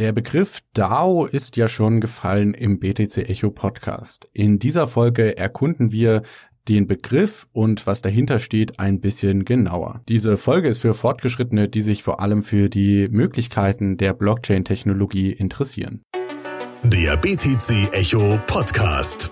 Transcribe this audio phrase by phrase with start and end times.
[0.00, 4.26] Der Begriff DAO ist ja schon gefallen im BTC Echo Podcast.
[4.32, 6.22] In dieser Folge erkunden wir
[6.68, 10.02] den Begriff und was dahinter steht ein bisschen genauer.
[10.08, 16.02] Diese Folge ist für Fortgeschrittene, die sich vor allem für die Möglichkeiten der Blockchain-Technologie interessieren.
[16.82, 19.30] Der BTC Echo Podcast.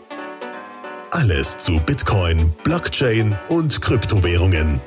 [1.11, 4.81] Alles zu Bitcoin, Blockchain und Kryptowährungen.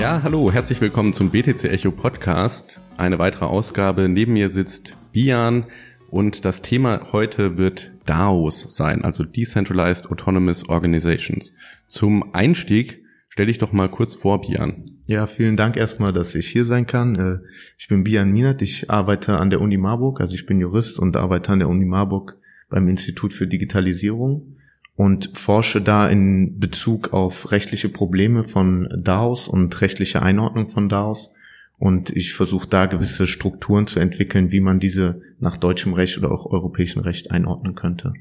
[0.00, 2.80] Ja, hallo, herzlich willkommen zum BTC Echo Podcast.
[2.96, 4.08] Eine weitere Ausgabe.
[4.08, 5.66] Neben mir sitzt Bian
[6.08, 11.52] und das Thema heute wird DAOs sein, also Decentralized Autonomous Organizations.
[11.86, 14.86] Zum Einstieg stell dich doch mal kurz vor, Bian.
[15.06, 17.16] Ja, vielen Dank erstmal, dass ich hier sein kann.
[17.16, 17.46] Äh,
[17.76, 21.14] ich bin Bian Minat, ich arbeite an der Uni Marburg, also ich bin Jurist und
[21.14, 22.38] arbeite an der Uni Marburg
[22.70, 24.56] beim Institut für Digitalisierung
[24.96, 31.32] und forsche da in Bezug auf rechtliche Probleme von DAOs und rechtliche Einordnung von DAOs.
[31.78, 36.30] Und ich versuche da gewisse Strukturen zu entwickeln, wie man diese nach deutschem Recht oder
[36.30, 38.12] auch europäischem Recht einordnen könnte.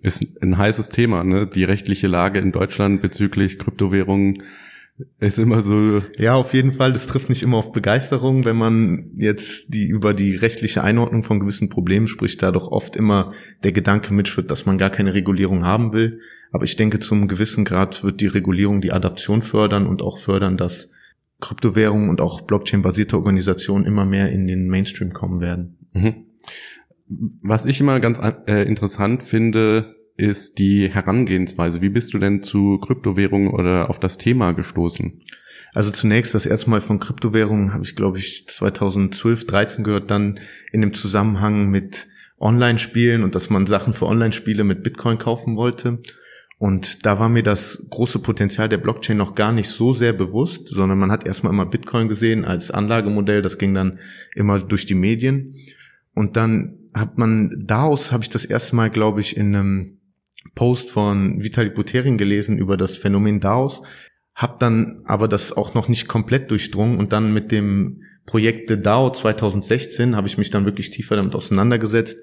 [0.00, 1.46] Ist ein heißes Thema, ne?
[1.46, 4.42] Die rechtliche Lage in Deutschland bezüglich Kryptowährungen
[5.18, 6.02] ist immer so.
[6.18, 6.92] Ja, auf jeden Fall.
[6.92, 11.40] Das trifft nicht immer auf Begeisterung, wenn man jetzt die über die rechtliche Einordnung von
[11.40, 13.32] gewissen Problemen spricht, da doch oft immer
[13.64, 16.20] der Gedanke mitschwirrt, dass man gar keine Regulierung haben will.
[16.50, 20.56] Aber ich denke, zum gewissen Grad wird die Regulierung die Adaption fördern und auch fördern,
[20.56, 20.90] dass
[21.40, 25.76] Kryptowährungen und auch Blockchain-basierte Organisationen immer mehr in den Mainstream kommen werden.
[25.92, 26.26] Mhm.
[27.42, 31.80] Was ich immer ganz äh, interessant finde, ist die Herangehensweise.
[31.82, 35.20] Wie bist du denn zu Kryptowährungen oder auf das Thema gestoßen?
[35.74, 40.38] Also zunächst das erste Mal von Kryptowährungen habe ich, glaube ich, 2012, 13 gehört, dann
[40.70, 42.06] in dem Zusammenhang mit
[42.38, 45.98] Online-Spielen und dass man Sachen für Online-Spiele mit Bitcoin kaufen wollte.
[46.58, 50.68] Und da war mir das große Potenzial der Blockchain noch gar nicht so sehr bewusst,
[50.68, 53.98] sondern man hat erstmal immer Bitcoin gesehen als Anlagemodell, das ging dann
[54.36, 55.54] immer durch die Medien.
[56.14, 59.98] Und dann hat man daraus, habe ich das erste Mal, glaube ich, in einem
[60.54, 63.82] Post von Vitali Buterin gelesen über das Phänomen DAOs,
[64.34, 68.80] habe dann aber das auch noch nicht komplett durchdrungen und dann mit dem Projekt The
[68.80, 72.18] DAO 2016 habe ich mich dann wirklich tiefer damit auseinandergesetzt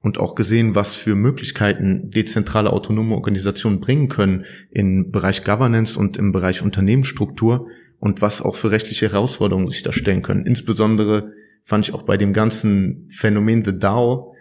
[0.00, 6.16] und auch gesehen, was für Möglichkeiten dezentrale autonome Organisationen bringen können im Bereich Governance und
[6.16, 7.68] im Bereich Unternehmensstruktur
[8.00, 10.44] und was auch für rechtliche Herausforderungen sich da stellen können.
[10.44, 14.33] Insbesondere fand ich auch bei dem ganzen Phänomen The DAO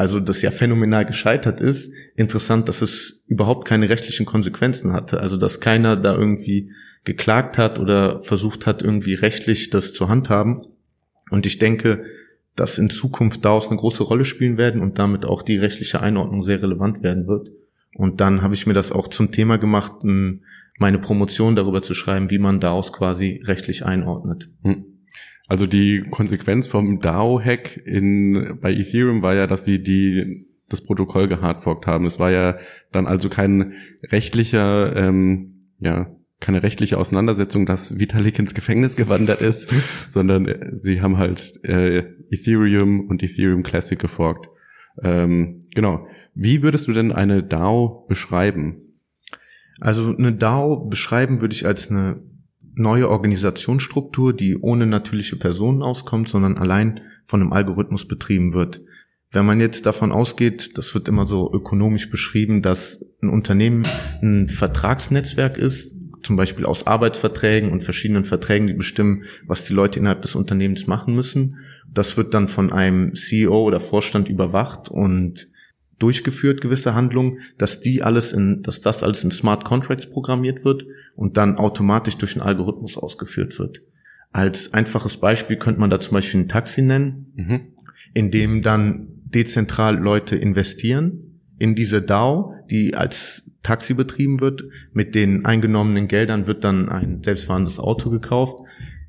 [0.00, 5.20] also das ja phänomenal gescheitert ist, interessant, dass es überhaupt keine rechtlichen Konsequenzen hatte.
[5.20, 6.70] Also dass keiner da irgendwie
[7.04, 10.64] geklagt hat oder versucht hat, irgendwie rechtlich das zu handhaben.
[11.30, 12.02] Und ich denke,
[12.56, 16.42] dass in Zukunft daraus eine große Rolle spielen werden und damit auch die rechtliche Einordnung
[16.42, 17.50] sehr relevant werden wird.
[17.92, 22.30] Und dann habe ich mir das auch zum Thema gemacht, meine Promotion darüber zu schreiben,
[22.30, 24.48] wie man daraus quasi rechtlich einordnet.
[24.62, 24.86] Hm.
[25.50, 31.26] Also die Konsequenz vom DAO-Hack in, bei Ethereum war ja, dass sie die, das Protokoll
[31.26, 32.06] gehardforkt haben.
[32.06, 32.56] Es war ja
[32.92, 33.72] dann also kein
[34.04, 39.74] rechtlicher, ähm, ja, keine rechtliche Auseinandersetzung, dass Vitalik ins Gefängnis gewandert ist,
[40.08, 44.48] sondern äh, sie haben halt äh, Ethereum und Ethereum Classic geforkt.
[45.02, 46.06] Ähm, genau.
[46.32, 48.76] Wie würdest du denn eine DAO beschreiben?
[49.80, 52.22] Also eine DAO beschreiben würde ich als eine
[52.80, 58.80] neue Organisationsstruktur, die ohne natürliche Personen auskommt, sondern allein von einem Algorithmus betrieben wird.
[59.30, 63.86] Wenn man jetzt davon ausgeht, das wird immer so ökonomisch beschrieben, dass ein Unternehmen
[64.22, 69.98] ein Vertragsnetzwerk ist, zum Beispiel aus Arbeitsverträgen und verschiedenen Verträgen, die bestimmen, was die Leute
[69.98, 71.58] innerhalb des Unternehmens machen müssen.
[71.92, 75.49] Das wird dann von einem CEO oder Vorstand überwacht und
[76.00, 80.84] durchgeführt, gewisse Handlungen, dass die alles in, dass das alles in Smart Contracts programmiert wird
[81.14, 83.82] und dann automatisch durch einen Algorithmus ausgeführt wird.
[84.32, 87.60] Als einfaches Beispiel könnte man da zum Beispiel ein Taxi nennen, mhm.
[88.14, 94.64] in dem dann dezentral Leute investieren in diese DAO, die als Taxi betrieben wird.
[94.92, 98.60] Mit den eingenommenen Geldern wird dann ein selbstfahrendes Auto gekauft,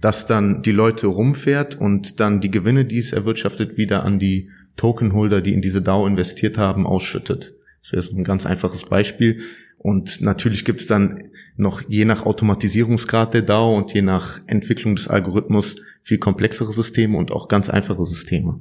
[0.02, 4.50] das dann die Leute rumfährt und dann die Gewinne, die es erwirtschaftet, wieder an die
[4.78, 7.54] Tokenholder, die in diese DAO investiert haben, ausschüttet.
[7.82, 9.42] Das wäre so ein ganz einfaches Beispiel.
[9.78, 14.96] Und natürlich gibt es dann noch je nach Automatisierungsgrad der DAO und je nach Entwicklung
[14.96, 18.60] des Algorithmus viel komplexere Systeme und auch ganz einfache Systeme.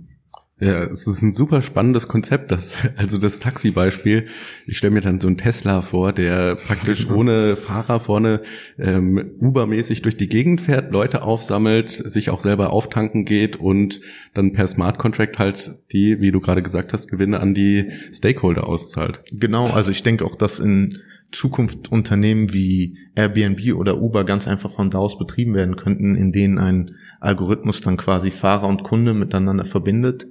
[0.61, 4.27] Ja, es ist ein super spannendes Konzept, das, also das Taxi-Beispiel.
[4.67, 8.43] Ich stelle mir dann so einen Tesla vor, der praktisch ohne Fahrer vorne
[8.79, 14.03] ähm, Uber-mäßig durch die Gegend fährt, Leute aufsammelt, sich auch selber auftanken geht und
[14.35, 18.67] dann per Smart Contract halt die, wie du gerade gesagt hast, Gewinne an die Stakeholder
[18.67, 19.23] auszahlt.
[19.33, 20.99] Genau, also ich denke auch, dass in
[21.33, 26.33] Zukunft Unternehmen wie Airbnb oder Uber ganz einfach von da aus betrieben werden könnten, in
[26.33, 30.27] denen ein Algorithmus dann quasi Fahrer und Kunde miteinander verbindet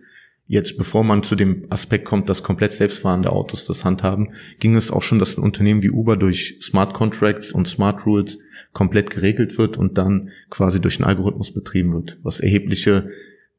[0.51, 4.89] Jetzt, bevor man zu dem Aspekt kommt, dass komplett selbstfahrende Autos das handhaben, ging es
[4.89, 8.39] auch schon, dass ein Unternehmen wie Uber durch Smart Contracts und Smart Rules
[8.73, 13.09] komplett geregelt wird und dann quasi durch einen Algorithmus betrieben wird, was erhebliche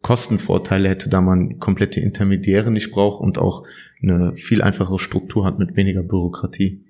[0.02, 3.64] Kostenvorteile hätte, da man komplette Intermediäre nicht braucht und auch
[4.02, 6.84] eine viel einfachere Struktur hat mit weniger Bürokratie.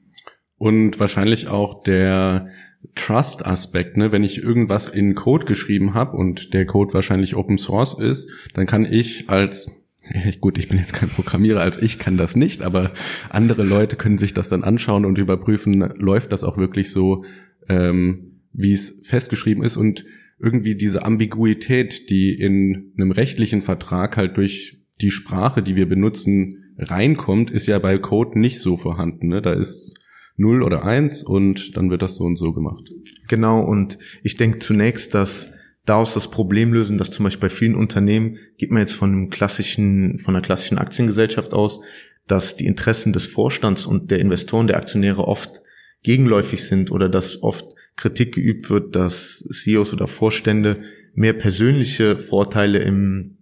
[0.57, 2.49] Und wahrscheinlich auch der
[2.95, 4.13] Trust-Aspekt, ne?
[4.13, 8.65] wenn ich irgendwas in Code geschrieben habe und der Code wahrscheinlich Open Source ist, dann
[8.65, 9.77] kann ich als
[10.41, 12.91] Gut, ich bin jetzt kein Programmierer, als ich kann das nicht, aber
[13.29, 17.25] andere Leute können sich das dann anschauen und überprüfen, läuft das auch wirklich so,
[17.69, 20.05] ähm, wie es festgeschrieben ist und
[20.41, 26.75] irgendwie diese Ambiguität, die in einem rechtlichen Vertrag halt durch die Sprache, die wir benutzen,
[26.79, 29.29] reinkommt, ist ja bei Code nicht so vorhanden.
[29.29, 29.43] Ne?
[29.43, 29.95] Da ist
[30.37, 32.89] null oder eins und dann wird das so und so gemacht.
[33.29, 35.53] Genau, und ich denke zunächst, dass
[35.85, 39.31] daraus das Problem lösen, dass zum Beispiel bei vielen Unternehmen geht man jetzt von einem
[39.31, 41.81] klassischen, von einer klassischen Aktiengesellschaft aus,
[42.27, 45.63] dass die Interessen des Vorstands und der Investoren, der Aktionäre oft
[46.03, 47.67] gegenläufig sind oder dass oft
[47.97, 50.81] Kritik geübt wird, dass CEOs oder Vorstände
[51.15, 53.39] mehr persönliche Vorteile im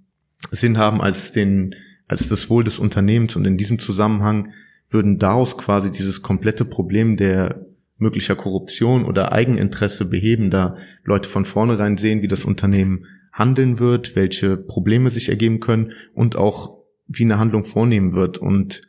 [0.51, 1.75] Sinn haben als den,
[2.07, 3.37] als das Wohl des Unternehmens.
[3.37, 4.53] Und in diesem Zusammenhang
[4.89, 7.68] würden daraus quasi dieses komplette Problem der
[7.99, 14.17] möglicher Korruption oder Eigeninteresse beheben, da Leute von vornherein sehen, wie das Unternehmen handeln wird,
[14.17, 18.39] welche Probleme sich ergeben können und auch wie eine Handlung vornehmen wird.
[18.39, 18.83] Und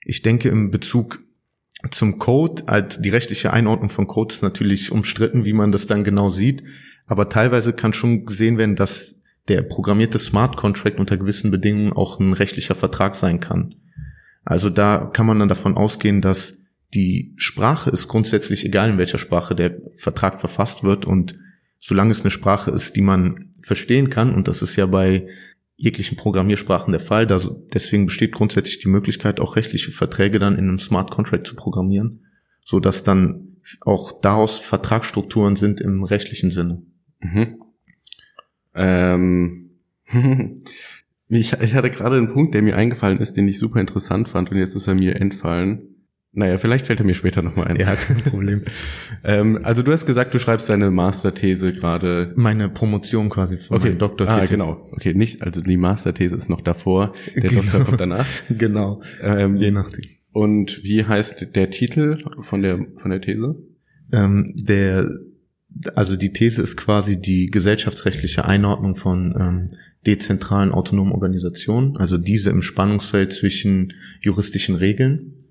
[0.00, 1.20] ich denke im Bezug
[1.90, 6.04] zum Code, als die rechtliche Einordnung von Code ist natürlich umstritten, wie man das dann
[6.04, 6.62] genau sieht,
[7.06, 9.16] aber teilweise kann schon gesehen werden, dass
[9.48, 13.74] der programmierte Smart Contract unter gewissen Bedingungen auch ein rechtlicher Vertrag sein kann.
[14.44, 16.58] Also da kann man dann davon ausgehen, dass
[16.94, 21.38] die Sprache ist grundsätzlich egal, in welcher Sprache der Vertrag verfasst wird und
[21.78, 25.26] solange es eine Sprache ist, die man verstehen kann, und das ist ja bei
[25.76, 27.40] jeglichen Programmiersprachen der Fall, da,
[27.72, 32.24] deswegen besteht grundsätzlich die Möglichkeit, auch rechtliche Verträge dann in einem Smart Contract zu programmieren,
[32.64, 36.82] so dass dann auch daraus Vertragsstrukturen sind im rechtlichen Sinne.
[37.20, 37.58] Mhm.
[38.74, 39.60] Ähm.
[41.28, 44.50] ich, ich hatte gerade einen Punkt, der mir eingefallen ist, den ich super interessant fand
[44.50, 45.93] und jetzt ist er mir entfallen.
[46.36, 47.76] Naja, vielleicht fällt er mir später nochmal ein.
[47.76, 48.62] Ja, kein Problem.
[49.24, 52.32] ähm, also du hast gesagt, du schreibst deine Masterthese gerade.
[52.34, 53.94] Meine Promotion quasi für okay.
[53.94, 54.28] Doktor.
[54.28, 54.88] Ah, genau.
[54.92, 57.62] Okay, nicht, also die Masterthese ist noch davor, der genau.
[57.62, 58.26] Doktor kommt danach.
[58.50, 59.00] genau.
[59.22, 60.02] Ähm, Je nachdem.
[60.32, 63.54] Und wie heißt der Titel von der von der These?
[64.12, 65.08] Ähm, der,
[65.94, 69.66] also die These ist quasi die gesellschaftsrechtliche Einordnung von ähm,
[70.04, 75.43] dezentralen autonomen Organisationen, also diese im Spannungsfeld zwischen juristischen Regeln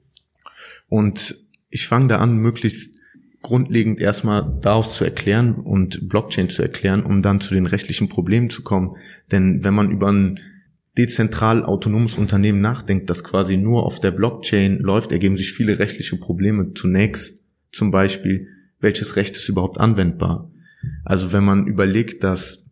[0.93, 1.35] und
[1.71, 2.93] ich fange da an, möglichst
[3.41, 8.51] grundlegend erstmal daraus zu erklären und Blockchain zu erklären, um dann zu den rechtlichen Problemen
[8.51, 8.95] zu kommen.
[9.31, 10.39] Denn wenn man über ein
[10.95, 16.17] dezentral autonomes Unternehmen nachdenkt, das quasi nur auf der Blockchain läuft, ergeben sich viele rechtliche
[16.17, 16.75] Probleme.
[16.75, 18.49] Zunächst zum Beispiel,
[18.79, 20.51] welches Recht ist überhaupt anwendbar?
[21.03, 22.67] Also wenn man überlegt, dass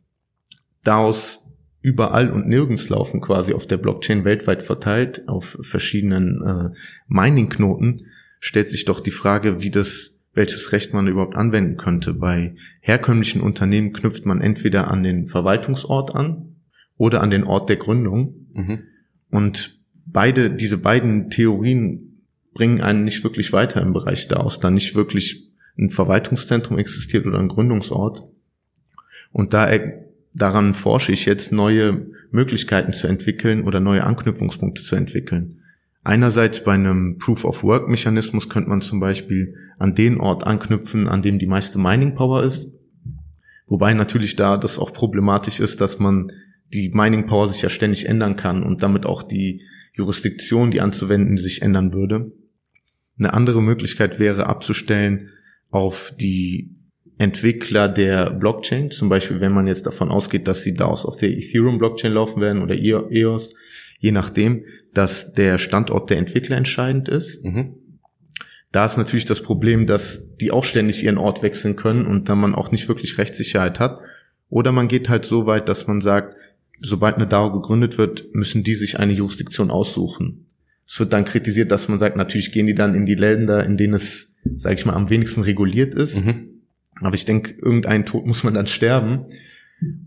[0.83, 1.47] DAOs
[1.81, 6.69] überall und nirgends laufen, quasi auf der Blockchain weltweit verteilt, auf verschiedenen äh,
[7.07, 8.05] Mining-Knoten,
[8.39, 12.13] stellt sich doch die Frage, wie das, welches Recht man überhaupt anwenden könnte.
[12.13, 16.55] Bei herkömmlichen Unternehmen knüpft man entweder an den Verwaltungsort an
[16.97, 18.47] oder an den Ort der Gründung.
[18.53, 18.79] Mhm.
[19.31, 22.23] Und beide, diese beiden Theorien
[22.53, 27.25] bringen einen nicht wirklich weiter im Bereich da aus, da nicht wirklich ein Verwaltungszentrum existiert
[27.25, 28.23] oder ein Gründungsort.
[29.31, 29.67] Und da
[30.33, 35.61] daran forsche ich jetzt, neue Möglichkeiten zu entwickeln oder neue Anknüpfungspunkte zu entwickeln.
[36.03, 41.47] Einerseits bei einem Proof-of-Work-Mechanismus könnte man zum Beispiel an den Ort anknüpfen, an dem die
[41.47, 42.71] meiste Mining-Power ist.
[43.67, 46.31] Wobei natürlich da das auch problematisch ist, dass man
[46.73, 49.61] die Mining-Power sich ja ständig ändern kann und damit auch die
[49.93, 52.31] Jurisdiktion, die anzuwenden, sich ändern würde.
[53.19, 55.29] Eine andere Möglichkeit wäre abzustellen
[55.69, 56.75] auf die
[57.21, 61.29] Entwickler der Blockchain, zum Beispiel wenn man jetzt davon ausgeht, dass sie DAOs auf der
[61.29, 63.53] Ethereum-Blockchain laufen werden oder EOS,
[63.99, 67.45] je nachdem, dass der Standort der Entwickler entscheidend ist.
[67.45, 67.75] Mhm.
[68.71, 72.33] Da ist natürlich das Problem, dass die auch ständig ihren Ort wechseln können und da
[72.33, 73.99] man auch nicht wirklich Rechtssicherheit hat.
[74.49, 76.35] Oder man geht halt so weit, dass man sagt,
[76.79, 80.47] sobald eine DAO gegründet wird, müssen die sich eine Jurisdiktion aussuchen.
[80.87, 83.77] Es wird dann kritisiert, dass man sagt, natürlich gehen die dann in die Länder, in
[83.77, 86.25] denen es, sage ich mal, am wenigsten reguliert ist.
[86.25, 86.50] Mhm.
[87.01, 89.25] Aber ich denke, irgendein Tod muss man dann sterben.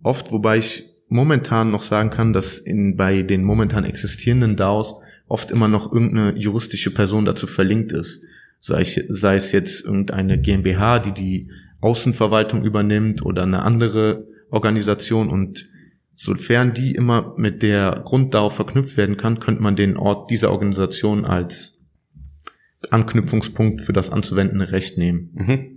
[0.02, 4.94] Oft, wobei ich momentan noch sagen kann, dass in, bei den momentan existierenden DAOs
[5.26, 8.24] oft immer noch irgendeine juristische Person dazu verlinkt ist.
[8.60, 15.28] Sei, ich, sei es jetzt irgendeine GmbH, die die Außenverwaltung übernimmt oder eine andere Organisation
[15.28, 15.68] und
[16.16, 21.24] sofern die immer mit der Grunddau verknüpft werden kann, könnte man den Ort dieser Organisation
[21.24, 21.80] als
[22.90, 25.30] Anknüpfungspunkt für das anzuwendende Recht nehmen.
[25.34, 25.73] Mhm.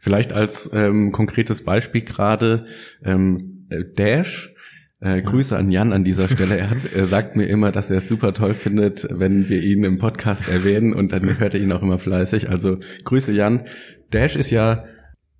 [0.00, 2.66] Vielleicht als ähm, konkretes Beispiel gerade
[3.04, 4.54] ähm, Dash
[5.00, 6.56] äh, Grüße an Jan an dieser Stelle.
[6.58, 9.84] Er, hat, er sagt mir immer, dass er es super toll findet, wenn wir ihn
[9.84, 12.48] im Podcast erwähnen und dann hört er ihn auch immer fleißig.
[12.48, 13.66] Also Grüße Jan.
[14.10, 14.84] Dash ist ja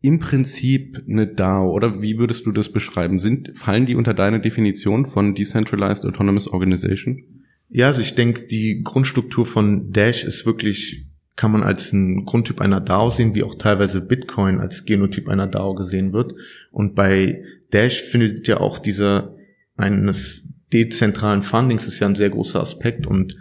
[0.01, 3.19] im Prinzip eine DAO oder wie würdest du das beschreiben?
[3.19, 7.25] Sind, fallen die unter deine Definition von Decentralized Autonomous Organization?
[7.69, 11.08] Ja, also ich denke, die Grundstruktur von Dash ist wirklich,
[11.39, 15.47] kann man als ein Grundtyp einer DAO sehen, wie auch teilweise Bitcoin als Genotyp einer
[15.47, 16.35] DAO gesehen wird.
[16.73, 19.37] Und bei Dash findet ja auch dieser
[19.77, 23.37] eines dezentralen Fundings ist ja ein sehr großer Aspekt und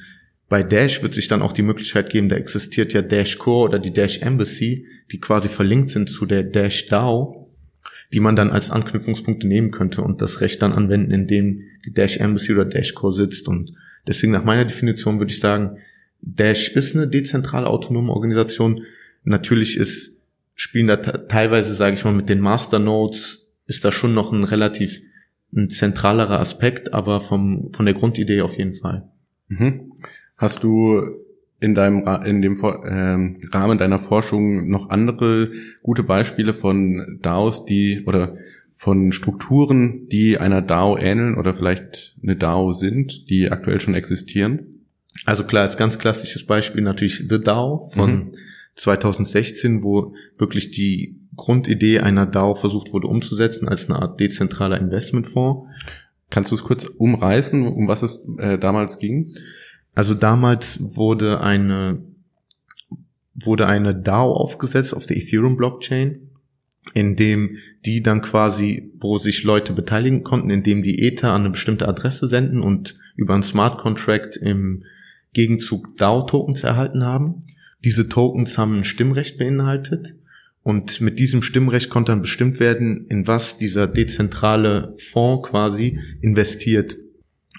[0.48, 3.80] bei Dash wird sich dann auch die Möglichkeit geben, da existiert ja Dash Core oder
[3.80, 7.52] die Dash Embassy, die quasi verlinkt sind zu der Dash DAO,
[8.14, 11.94] die man dann als Anknüpfungspunkte nehmen könnte und das Recht dann anwenden, in dem die
[11.94, 13.48] Dash Embassy oder Dash Core sitzt.
[13.48, 13.74] Und
[14.06, 15.80] deswegen nach meiner Definition würde ich sagen,
[16.22, 18.84] Dash ist eine dezentrale autonome Organisation.
[19.24, 20.18] Natürlich ist,
[20.56, 25.02] spielen da teilweise, sage ich mal, mit den Masternodes ist da schon noch ein relativ
[25.56, 29.10] ein zentralerer Aspekt, aber vom, von der Grundidee auf jeden Fall.
[29.48, 29.94] Mhm.
[30.38, 31.02] Hast du
[31.60, 38.04] in deinem in dem äh, Rahmen deiner Forschung noch andere gute Beispiele von DAOs, die
[38.06, 38.36] oder
[38.74, 44.77] von Strukturen, die einer DAO ähneln oder vielleicht eine DAO sind, die aktuell schon existieren?
[45.26, 48.36] Also klar, als ganz klassisches Beispiel natürlich The DAO von mhm.
[48.76, 55.68] 2016, wo wirklich die Grundidee einer DAO versucht wurde umzusetzen als eine Art dezentraler Investmentfonds.
[56.30, 59.32] Kannst du es kurz umreißen, um was es äh, damals ging?
[59.96, 62.04] Also damals wurde eine
[63.40, 66.32] wurde eine DAO aufgesetzt auf der Ethereum Blockchain,
[66.94, 71.52] in dem die dann quasi, wo sich Leute beteiligen konnten, indem die Ether an eine
[71.52, 74.84] bestimmte Adresse senden und über einen Smart Contract im
[75.34, 77.44] Gegenzug DAO-Tokens erhalten haben.
[77.84, 80.16] Diese Tokens haben ein Stimmrecht beinhaltet
[80.68, 86.98] und mit diesem Stimmrecht konnte dann bestimmt werden, in was dieser dezentrale Fonds quasi investiert.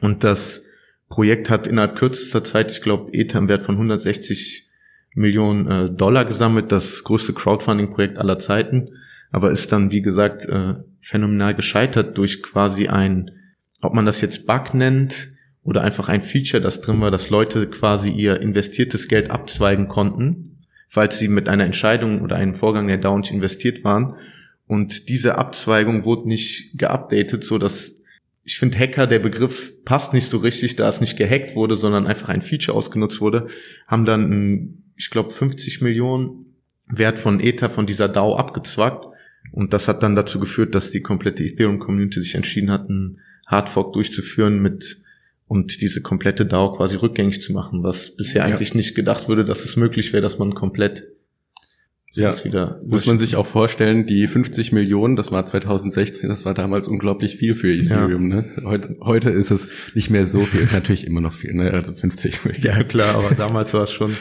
[0.00, 0.66] Und das
[1.08, 4.68] Projekt hat innerhalb kürzester Zeit, ich glaube, Ether im Wert von 160
[5.14, 8.90] Millionen äh, Dollar gesammelt, das größte Crowdfunding-Projekt aller Zeiten,
[9.30, 13.30] aber ist dann, wie gesagt, äh, phänomenal gescheitert durch quasi ein,
[13.80, 15.32] ob man das jetzt Bug nennt
[15.64, 20.48] oder einfach ein Feature, das drin war, dass Leute quasi ihr investiertes Geld abzweigen konnten
[20.88, 24.16] falls sie mit einer Entscheidung oder einem Vorgang der DAO nicht investiert waren.
[24.66, 27.94] Und diese Abzweigung wurde nicht geupdatet, so dass
[28.44, 32.06] ich finde Hacker, der Begriff passt nicht so richtig, da es nicht gehackt wurde, sondern
[32.06, 33.48] einfach ein Feature ausgenutzt wurde,
[33.86, 36.46] haben dann, ich glaube, 50 Millionen
[36.86, 39.04] Wert von Ether von dieser DAO abgezwackt.
[39.52, 43.92] Und das hat dann dazu geführt, dass die komplette Ethereum-Community sich entschieden hat, einen Hardfork
[43.92, 45.02] durchzuführen mit
[45.48, 48.48] und diese komplette DAO quasi rückgängig zu machen, was bisher ja.
[48.48, 51.08] eigentlich nicht gedacht würde, dass es möglich wäre, dass man komplett
[52.12, 56.54] ja, wieder muss man sich auch vorstellen, die 50 Millionen, das war 2016, das war
[56.54, 58.30] damals unglaublich viel für Ethereum.
[58.30, 58.36] Ja.
[58.36, 58.44] Ne?
[58.64, 61.70] Heute, heute ist es nicht mehr so viel, ist natürlich immer noch viel, ne?
[61.70, 62.64] also 50 Millionen.
[62.64, 64.16] Ja klar, aber damals war es schon.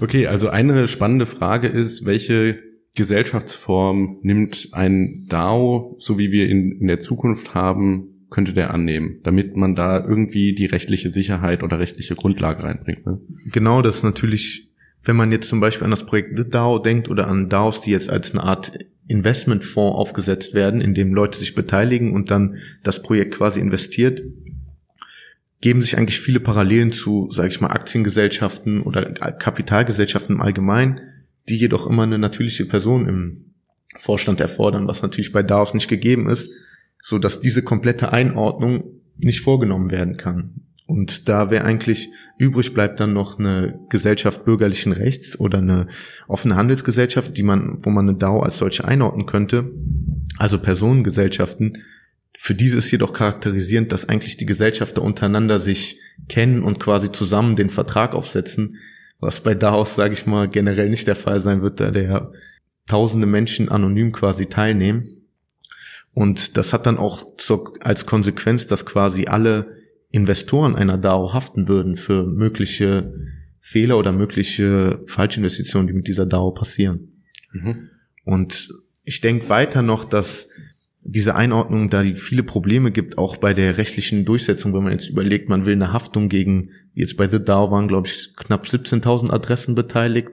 [0.00, 2.58] Okay, also eine spannende Frage ist, welche
[2.94, 9.18] Gesellschaftsform nimmt ein DAO, so wie wir ihn in der Zukunft haben, könnte der annehmen,
[9.24, 13.04] damit man da irgendwie die rechtliche Sicherheit oder rechtliche Grundlage reinbringt.
[13.04, 13.20] Ne?
[13.46, 14.70] Genau, das ist natürlich,
[15.02, 17.90] wenn man jetzt zum Beispiel an das Projekt The DAO denkt oder an DAOs, die
[17.90, 23.02] jetzt als eine Art Investmentfonds aufgesetzt werden, in dem Leute sich beteiligen und dann das
[23.02, 24.22] Projekt quasi investiert,
[25.60, 31.00] geben sich eigentlich viele Parallelen zu, sage ich mal, Aktiengesellschaften oder Kapitalgesellschaften im Allgemeinen,
[31.48, 33.44] die jedoch immer eine natürliche Person im
[33.98, 36.52] Vorstand erfordern, was natürlich bei DAOs nicht gegeben ist
[37.02, 38.84] so dass diese komplette Einordnung
[39.16, 40.62] nicht vorgenommen werden kann.
[40.86, 45.86] Und da wäre eigentlich übrig bleibt dann noch eine Gesellschaft bürgerlichen Rechts oder eine
[46.26, 49.70] offene Handelsgesellschaft, die man, wo man eine DAO als solche einordnen könnte.
[50.38, 51.84] Also Personengesellschaften.
[52.36, 57.54] Für diese ist jedoch charakterisierend, dass eigentlich die Gesellschafter untereinander sich kennen und quasi zusammen
[57.54, 58.76] den Vertrag aufsetzen,
[59.20, 62.32] was bei DAOs, sage ich mal, generell nicht der Fall sein wird, da der
[62.88, 65.19] tausende Menschen anonym quasi teilnehmen.
[66.12, 69.76] Und das hat dann auch zur, als Konsequenz, dass quasi alle
[70.10, 73.14] Investoren einer DAO haften würden für mögliche
[73.60, 77.22] Fehler oder mögliche Falschinvestitionen, die mit dieser DAO passieren.
[77.52, 77.90] Mhm.
[78.24, 78.70] Und
[79.04, 80.48] ich denke weiter noch, dass
[81.02, 85.08] diese Einordnung, da die viele Probleme gibt, auch bei der rechtlichen Durchsetzung, wenn man jetzt
[85.08, 89.30] überlegt, man will eine Haftung gegen, jetzt bei The DAO waren, glaube ich, knapp 17.000
[89.30, 90.30] Adressen beteiligt.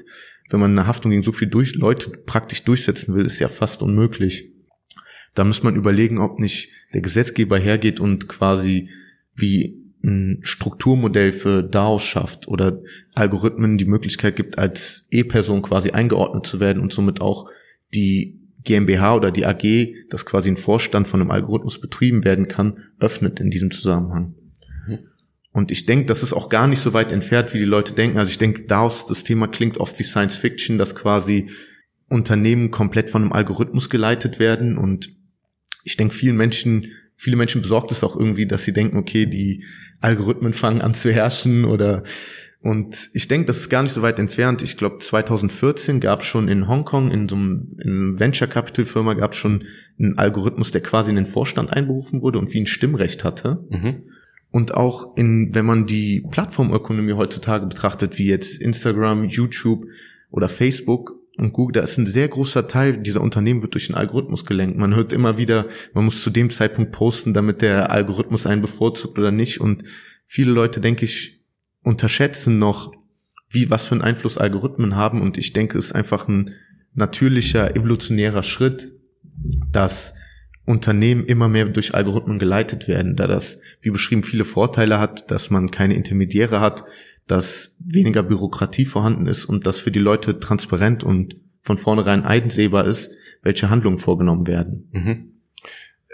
[0.50, 3.82] Wenn man eine Haftung gegen so viele durch, Leute praktisch durchsetzen will, ist ja fast
[3.82, 4.52] unmöglich.
[5.38, 8.90] Da muss man überlegen, ob nicht der Gesetzgeber hergeht und quasi
[9.36, 12.82] wie ein Strukturmodell für DAOs schafft oder
[13.14, 17.52] Algorithmen die Möglichkeit gibt, als E-Person quasi eingeordnet zu werden und somit auch
[17.94, 22.80] die GmbH oder die AG, das quasi ein Vorstand von einem Algorithmus betrieben werden kann,
[23.00, 24.34] öffnet in diesem Zusammenhang.
[24.88, 25.00] Mhm.
[25.52, 28.18] Und ich denke, das ist auch gar nicht so weit entfernt, wie die Leute denken.
[28.18, 31.52] Also ich denke, DAOs, das Thema klingt oft wie Science Fiction, dass quasi
[32.10, 34.80] Unternehmen komplett von einem Algorithmus geleitet werden.
[34.80, 35.17] Und
[35.88, 39.64] ich denke, vielen Menschen, viele Menschen besorgt es auch irgendwie, dass sie denken, okay, die
[40.02, 42.04] Algorithmen fangen an zu herrschen oder
[42.62, 44.62] und ich denke, das ist gar nicht so weit entfernt.
[44.62, 49.14] Ich glaube, 2014 gab es schon in Hongkong, in so einem, in Venture Capital Firma,
[49.14, 49.64] gab es schon
[49.98, 53.66] einen Algorithmus, der quasi in den Vorstand einberufen wurde und wie ein Stimmrecht hatte.
[53.70, 54.04] Mhm.
[54.52, 59.86] Und auch in, wenn man die Plattformökonomie heutzutage betrachtet, wie jetzt Instagram, YouTube
[60.32, 63.96] oder Facebook und Google, da ist ein sehr großer Teil dieser Unternehmen wird durch den
[63.96, 64.78] Algorithmus gelenkt.
[64.78, 69.20] Man hört immer wieder, man muss zu dem Zeitpunkt posten, damit der Algorithmus einen bevorzugt
[69.20, 69.62] oder nicht.
[69.62, 69.84] Und
[70.26, 71.44] viele Leute, denke ich,
[71.84, 72.92] unterschätzen noch,
[73.50, 75.22] wie, was für einen Einfluss Algorithmen haben.
[75.22, 76.56] Und ich denke, es ist einfach ein
[76.96, 78.92] natürlicher, evolutionärer Schritt,
[79.72, 80.16] dass
[80.66, 85.52] Unternehmen immer mehr durch Algorithmen geleitet werden, da das, wie beschrieben, viele Vorteile hat, dass
[85.52, 86.84] man keine Intermediäre hat,
[87.28, 92.86] dass weniger Bürokratie vorhanden ist und dass für die Leute transparent und von vornherein einsehbar
[92.86, 93.12] ist,
[93.44, 94.90] welche Handlungen vorgenommen werden.
[94.92, 95.32] Mhm.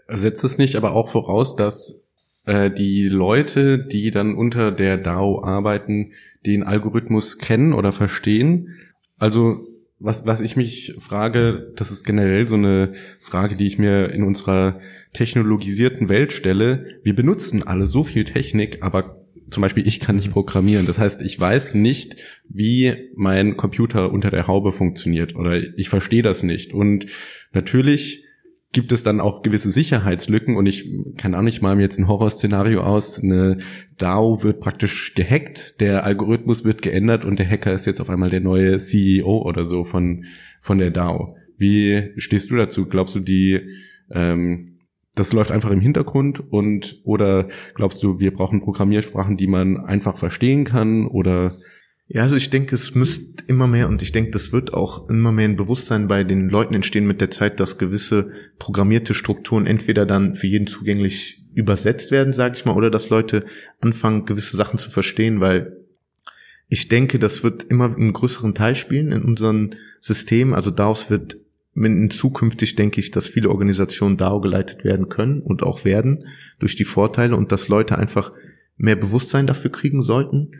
[0.08, 2.10] Setzt es nicht aber auch voraus, dass
[2.46, 6.12] äh, die Leute, die dann unter der DAO arbeiten,
[6.46, 8.70] den Algorithmus kennen oder verstehen.
[9.18, 9.68] Also
[10.00, 14.24] was, was ich mich frage, das ist generell so eine Frage, die ich mir in
[14.24, 14.80] unserer
[15.14, 17.00] technologisierten Welt stelle.
[17.04, 20.86] Wir benutzen alle so viel Technik, aber zum Beispiel ich kann nicht programmieren.
[20.86, 26.22] Das heißt, ich weiß nicht, wie mein Computer unter der Haube funktioniert oder ich verstehe
[26.22, 26.74] das nicht.
[26.74, 27.08] Und
[27.52, 28.24] natürlich
[28.74, 32.82] gibt es dann auch gewisse Sicherheitslücken und ich kann auch nicht mal jetzt ein Horrorszenario
[32.82, 33.20] aus.
[33.20, 33.60] Eine
[33.98, 38.32] DAO wird praktisch gehackt, der Algorithmus wird geändert und der Hacker ist jetzt auf einmal
[38.32, 40.26] der neue CEO oder so von,
[40.60, 41.38] von der DAO.
[41.56, 42.88] Wie stehst du dazu?
[42.88, 43.62] Glaubst du, die,
[44.10, 44.73] ähm,
[45.16, 50.18] das läuft einfach im Hintergrund und oder glaubst du, wir brauchen Programmiersprachen, die man einfach
[50.18, 51.58] verstehen kann oder
[52.08, 55.32] ja, also ich denke, es müsste immer mehr und ich denke, das wird auch immer
[55.32, 60.06] mehr ein Bewusstsein bei den Leuten entstehen mit der Zeit, dass gewisse programmierte Strukturen entweder
[60.06, 63.46] dann für jeden zugänglich übersetzt werden, sage ich mal, oder dass Leute
[63.80, 65.78] anfangen, gewisse Sachen zu verstehen, weil
[66.68, 70.54] ich denke, das wird immer einen größeren Teil spielen in unserem System.
[70.54, 71.38] Also daraus wird
[71.76, 76.26] in zukünftig denke ich, dass viele Organisationen DAO geleitet werden können und auch werden
[76.60, 78.32] durch die Vorteile und dass Leute einfach
[78.78, 80.52] mehr Bewusstsein dafür kriegen sollten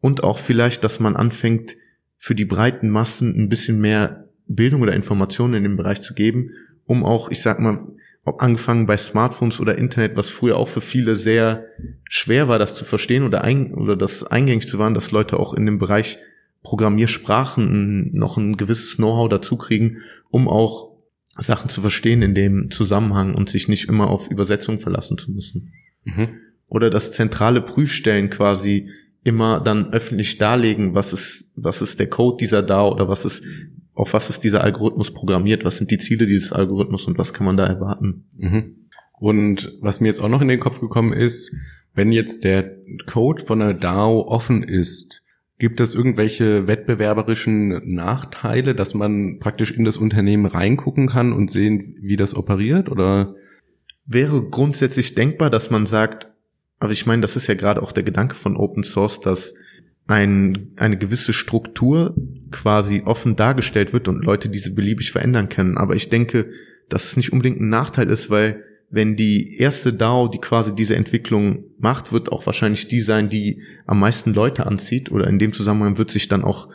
[0.00, 1.76] und auch vielleicht, dass man anfängt,
[2.16, 6.50] für die breiten Massen ein bisschen mehr Bildung oder Informationen in dem Bereich zu geben,
[6.84, 7.86] um auch, ich sag mal,
[8.24, 11.66] ob angefangen bei Smartphones oder Internet, was früher auch für viele sehr
[12.04, 15.54] schwer war, das zu verstehen oder, ein, oder das eingängig zu waren, dass Leute auch
[15.54, 16.18] in dem Bereich
[16.62, 19.98] Programmiersprachen noch ein gewisses Know-how dazu kriegen,
[20.30, 20.92] um auch
[21.38, 25.72] Sachen zu verstehen in dem Zusammenhang und sich nicht immer auf Übersetzung verlassen zu müssen.
[26.04, 26.28] Mhm.
[26.68, 28.88] Oder dass zentrale Prüfstellen quasi
[29.24, 33.44] immer dann öffentlich darlegen, was ist, was ist der Code dieser DAO oder was ist,
[33.94, 37.46] auf was ist dieser Algorithmus programmiert, was sind die Ziele dieses Algorithmus und was kann
[37.46, 38.24] man da erwarten.
[38.36, 38.88] Mhm.
[39.18, 41.54] Und was mir jetzt auch noch in den Kopf gekommen ist,
[41.94, 45.21] wenn jetzt der Code von einer DAO offen ist,
[45.58, 51.96] gibt es irgendwelche wettbewerberischen Nachteile, dass man praktisch in das Unternehmen reingucken kann und sehen,
[52.00, 53.34] wie das operiert oder?
[54.04, 56.28] Wäre grundsätzlich denkbar, dass man sagt,
[56.80, 59.54] aber ich meine, das ist ja gerade auch der Gedanke von Open Source, dass
[60.08, 62.14] ein, eine gewisse Struktur
[62.50, 65.78] quasi offen dargestellt wird und Leute diese beliebig verändern können.
[65.78, 66.50] Aber ich denke,
[66.88, 70.96] dass es nicht unbedingt ein Nachteil ist, weil wenn die erste DAO, die quasi diese
[70.96, 75.54] Entwicklung macht, wird auch wahrscheinlich die sein, die am meisten Leute anzieht oder in dem
[75.54, 76.68] Zusammenhang wird sich dann auch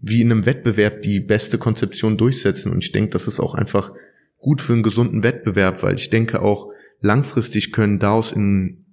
[0.00, 2.70] wie in einem Wettbewerb die beste Konzeption durchsetzen.
[2.70, 3.92] Und ich denke, das ist auch einfach
[4.38, 6.68] gut für einen gesunden Wettbewerb, weil ich denke auch
[7.00, 8.84] langfristig können DAOs in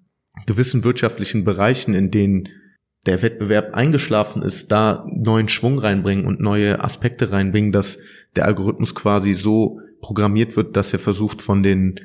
[0.48, 2.50] gewissen wirtschaftlichen Bereichen, in denen
[3.06, 8.00] der Wettbewerb eingeschlafen ist, da neuen Schwung reinbringen und neue Aspekte reinbringen, dass
[8.36, 12.00] der Algorithmus quasi so programmiert wird, dass er versucht von den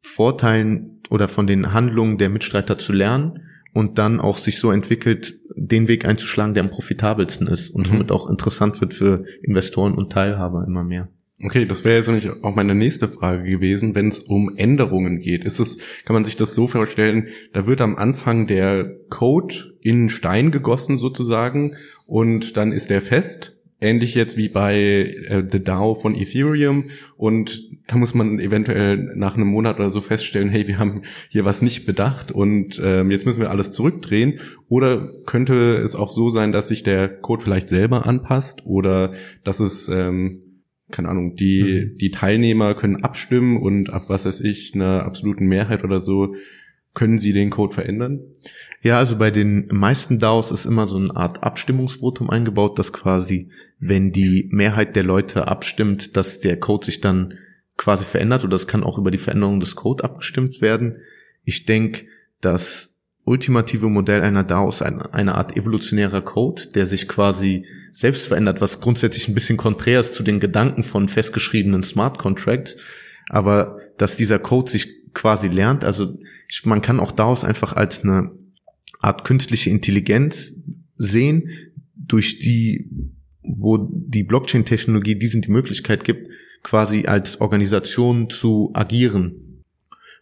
[0.00, 3.40] Vorteilen oder von den Handlungen der Mitstreiter zu lernen
[3.74, 7.92] und dann auch sich so entwickelt, den Weg einzuschlagen, der am profitabelsten ist und mhm.
[7.92, 11.08] somit auch interessant wird für Investoren und Teilhaber immer mehr.
[11.40, 15.44] Okay, das wäre jetzt nämlich auch meine nächste Frage gewesen, wenn es um Änderungen geht.
[15.44, 20.08] Ist es, kann man sich das so vorstellen, da wird am Anfang der Code in
[20.08, 25.94] Stein gegossen sozusagen und dann ist der fest ähnlich jetzt wie bei äh, The DAO
[25.94, 30.78] von Ethereum und da muss man eventuell nach einem Monat oder so feststellen, hey, wir
[30.78, 35.94] haben hier was nicht bedacht und ähm, jetzt müssen wir alles zurückdrehen oder könnte es
[35.94, 39.14] auch so sein, dass sich der Code vielleicht selber anpasst oder
[39.44, 40.42] dass es ähm,
[40.90, 41.98] keine Ahnung, die, mhm.
[41.98, 46.34] die Teilnehmer können abstimmen und ab was weiß ich, einer absoluten Mehrheit oder so,
[46.94, 48.20] können sie den Code verändern?
[48.80, 53.50] Ja, also bei den meisten DAOs ist immer so eine Art Abstimmungsvotum eingebaut, dass quasi,
[53.80, 57.34] wenn die Mehrheit der Leute abstimmt, dass der Code sich dann
[57.76, 60.98] quasi verändert oder es kann auch über die Veränderung des Code abgestimmt werden.
[61.44, 62.06] Ich denke,
[62.40, 68.28] das ultimative Modell einer DAO ist eine, eine Art evolutionärer Code, der sich quasi selbst
[68.28, 72.76] verändert, was grundsätzlich ein bisschen konträr ist zu den Gedanken von festgeschriebenen Smart Contracts.
[73.28, 76.16] Aber dass dieser Code sich quasi lernt, also
[76.64, 78.30] man kann auch DAOs einfach als eine
[78.98, 80.54] Art künstliche Intelligenz
[80.96, 81.48] sehen,
[81.94, 82.90] durch die,
[83.42, 86.28] wo die Blockchain-Technologie diesen die Möglichkeit gibt,
[86.62, 89.64] quasi als Organisation zu agieren.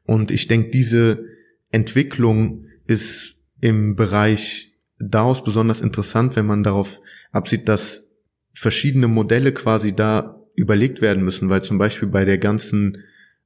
[0.04, 1.24] Und ich denke, diese
[1.70, 7.00] Entwicklung ist im Bereich DAOs besonders interessant, wenn man darauf
[7.32, 8.08] absieht, dass
[8.52, 12.98] verschiedene Modelle quasi da überlegt werden müssen, weil zum Beispiel bei der ganzen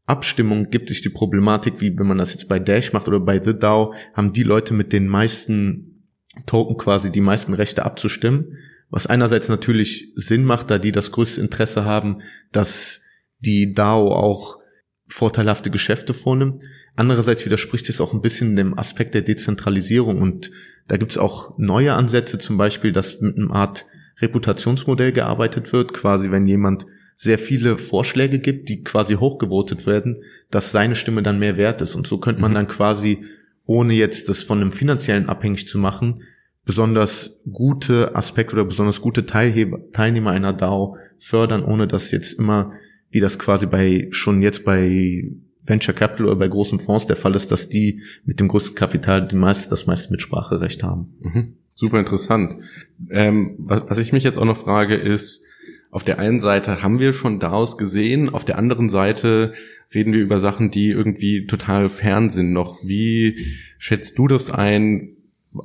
[0.06, 3.40] Abstimmung gibt sich die Problematik, wie wenn man das jetzt bei Dash macht oder bei
[3.40, 6.08] The DAO, haben die Leute mit den meisten
[6.46, 8.58] Token quasi die meisten Rechte abzustimmen.
[8.90, 13.02] Was einerseits natürlich Sinn macht, da die das größte Interesse haben, dass
[13.38, 14.58] die DAO auch
[15.06, 16.62] vorteilhafte Geschäfte vornimmt.
[16.96, 20.50] Andererseits widerspricht es auch ein bisschen dem Aspekt der Dezentralisierung und
[20.88, 23.86] da gibt es auch neue Ansätze, zum Beispiel, dass mit einer Art
[24.18, 26.86] Reputationsmodell gearbeitet wird, quasi wenn jemand
[27.22, 31.94] sehr viele Vorschläge gibt, die quasi hochgevotet werden, dass seine Stimme dann mehr wert ist.
[31.94, 32.54] Und so könnte man mhm.
[32.54, 33.18] dann quasi,
[33.66, 36.22] ohne jetzt das von einem finanziellen abhängig zu machen,
[36.64, 42.72] besonders gute Aspekte oder besonders gute Teilheber, Teilnehmer einer DAO fördern, ohne dass jetzt immer,
[43.10, 45.30] wie das quasi bei, schon jetzt bei
[45.66, 49.28] Venture Capital oder bei großen Fonds der Fall ist, dass die mit dem größten Kapital
[49.28, 51.12] die meiste, das meiste Mitspracherecht haben.
[51.20, 51.56] Mhm.
[51.74, 52.62] Super interessant.
[53.10, 55.44] Ähm, was, was ich mich jetzt auch noch frage, ist,
[55.90, 59.52] auf der einen Seite haben wir schon daraus gesehen, auf der anderen Seite
[59.92, 62.80] reden wir über Sachen, die irgendwie total fern sind noch.
[62.84, 63.44] Wie
[63.78, 65.16] schätzt du das ein?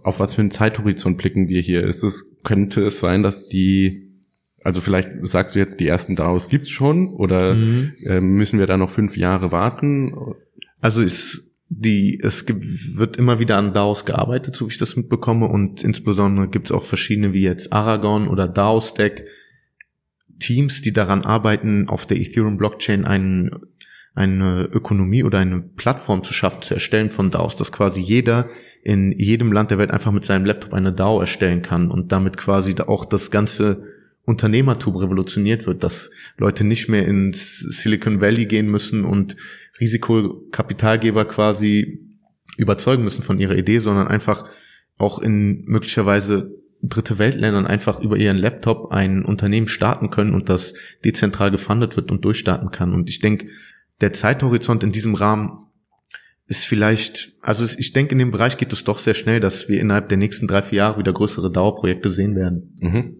[0.04, 1.84] Auf was für einen Zeithorizont blicken wir hier?
[1.84, 4.10] Ist es, könnte es sein, dass die,
[4.64, 7.94] also vielleicht sagst du jetzt, die ersten DAOs gibt's schon oder mhm.
[8.04, 10.16] äh, müssen wir da noch fünf Jahre warten?
[10.82, 12.64] Also ist die, es gibt,
[12.98, 16.84] wird immer wieder an DAOs gearbeitet, so wie ich das mitbekomme und insbesondere gibt's auch
[16.84, 19.24] verschiedene wie jetzt Aragon oder DAO Stack,
[20.39, 23.52] Teams, die daran arbeiten, auf der Ethereum Blockchain einen,
[24.13, 28.50] eine Ökonomie oder eine Plattform zu schaffen, zu erstellen von DAOs, dass quasi jeder
[28.84, 32.38] in jedem Land der Welt einfach mit seinem Laptop eine DAO erstellen kann und damit
[32.38, 33.84] quasi auch das ganze
[34.26, 39.36] Unternehmertum revolutioniert wird, dass Leute nicht mehr ins Silicon Valley gehen müssen und
[39.80, 42.00] Risikokapitalgeber quasi
[42.58, 44.48] überzeugen müssen von ihrer Idee, sondern einfach
[44.98, 46.52] auch in möglicherweise
[46.89, 52.12] dritte Weltländern einfach über ihren Laptop ein Unternehmen starten können und das dezentral gefundet wird
[52.12, 52.93] und durchstarten kann.
[52.93, 53.48] Und ich denke,
[54.02, 55.65] der Zeithorizont in diesem Rahmen
[56.48, 59.80] ist vielleicht, also ich denke, in dem Bereich geht es doch sehr schnell, dass wir
[59.80, 62.78] innerhalb der nächsten drei, vier Jahre wieder größere Dauerprojekte sehen werden.
[62.80, 63.15] Mhm.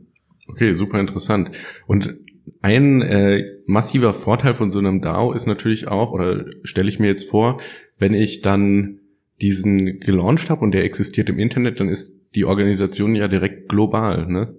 [0.48, 1.52] Okay, super interessant.
[1.88, 2.16] Und
[2.62, 7.08] ein äh, massiver Vorteil von so einem DAO ist natürlich auch, oder stelle ich mir
[7.08, 7.60] jetzt vor,
[7.98, 9.00] wenn ich dann
[9.42, 14.28] diesen gelauncht habe und der existiert im Internet, dann ist die Organisation ja direkt global,
[14.28, 14.56] ne?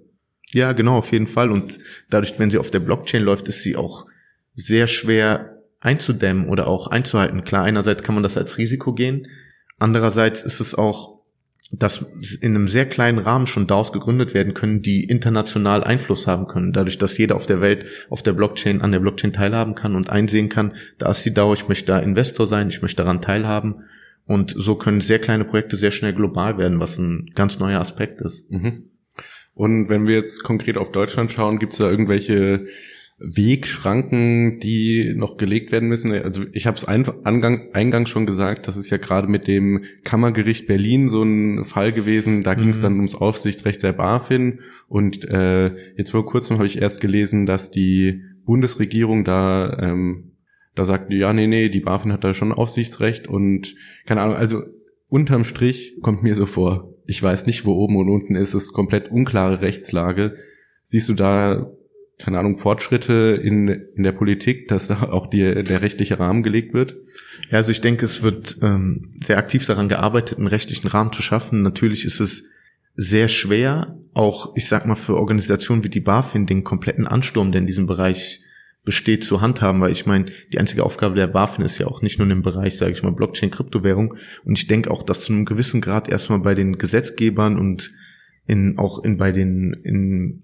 [0.51, 1.51] Ja, genau, auf jeden Fall.
[1.51, 1.77] Und
[2.09, 4.05] dadurch, wenn sie auf der Blockchain läuft, ist sie auch
[4.53, 7.43] sehr schwer einzudämmen oder auch einzuhalten.
[7.43, 9.27] Klar, einerseits kann man das als Risiko gehen.
[9.77, 11.17] Andererseits ist es auch,
[11.71, 12.05] dass
[12.41, 16.71] in einem sehr kleinen Rahmen schon DAOs gegründet werden können, die international Einfluss haben können.
[16.71, 20.09] Dadurch, dass jeder auf der Welt auf der Blockchain, an der Blockchain teilhaben kann und
[20.09, 23.83] einsehen kann, da ist die DAO, ich möchte da Investor sein, ich möchte daran teilhaben
[24.27, 28.21] und so können sehr kleine Projekte sehr schnell global werden, was ein ganz neuer Aspekt
[28.21, 28.51] ist.
[28.51, 28.89] Mhm.
[29.53, 32.67] Und wenn wir jetzt konkret auf Deutschland schauen, gibt es da irgendwelche
[33.19, 36.11] Wegschranken, die noch gelegt werden müssen?
[36.11, 41.09] Also ich habe es eingangs schon gesagt, das ist ja gerade mit dem Kammergericht Berlin
[41.09, 42.43] so ein Fall gewesen.
[42.43, 42.83] Da ging es mhm.
[42.83, 44.59] dann ums Aufsichtsrecht der BaFin.
[44.87, 50.33] Und äh, jetzt vor kurzem habe ich erst gelesen, dass die Bundesregierung da ähm,
[50.77, 53.73] da sagt ja, nee, nee, die BaFin hat da schon Aufsichtsrecht und
[54.05, 54.63] keine Ahnung, also
[55.09, 58.65] unterm Strich kommt mir so vor, ich weiß nicht, wo oben und unten ist, es
[58.65, 60.35] ist komplett unklare Rechtslage.
[60.83, 61.71] Siehst du da,
[62.19, 66.75] keine Ahnung, Fortschritte in, in der Politik, dass da auch die, der rechtliche Rahmen gelegt
[66.75, 66.95] wird?
[67.49, 71.23] Ja, also ich denke, es wird ähm, sehr aktiv daran gearbeitet, einen rechtlichen Rahmen zu
[71.23, 71.63] schaffen.
[71.63, 72.43] Natürlich ist es
[72.95, 77.61] sehr schwer, auch, ich sag mal, für Organisationen wie die BaFin den kompletten Ansturm, der
[77.61, 78.41] in diesem Bereich
[78.87, 82.19] besteht, zu handhaben, weil ich meine, die einzige Aufgabe der BaFin ist ja auch nicht
[82.19, 84.15] nur im Bereich, sage ich mal, Blockchain, Kryptowährung.
[84.45, 87.91] Und ich denke auch, dass zu einem gewissen Grad erstmal bei den Gesetzgebern und
[88.45, 90.43] in, auch in, bei den, in,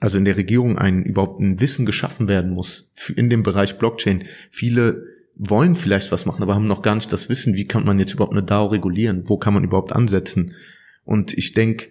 [0.00, 4.24] also in der Regierung ein, überhaupt ein Wissen geschaffen werden muss in dem Bereich Blockchain.
[4.50, 5.04] Viele
[5.36, 8.14] wollen vielleicht was machen, aber haben noch gar nicht das Wissen, wie kann man jetzt
[8.14, 9.22] überhaupt eine DAO regulieren?
[9.26, 10.56] Wo kann man überhaupt ansetzen?
[11.04, 11.86] Und ich denke,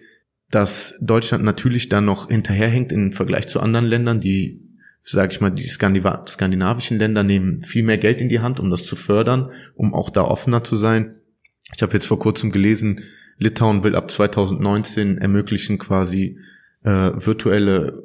[0.50, 4.63] dass Deutschland natürlich da noch hinterherhängt im Vergleich zu anderen Ländern, die
[5.12, 8.86] sage ich mal, die skandinavischen Länder nehmen viel mehr Geld in die Hand, um das
[8.86, 11.16] zu fördern, um auch da offener zu sein.
[11.74, 13.02] Ich habe jetzt vor kurzem gelesen,
[13.38, 16.38] Litauen will ab 2019 ermöglichen quasi
[16.84, 18.02] äh, virtuelle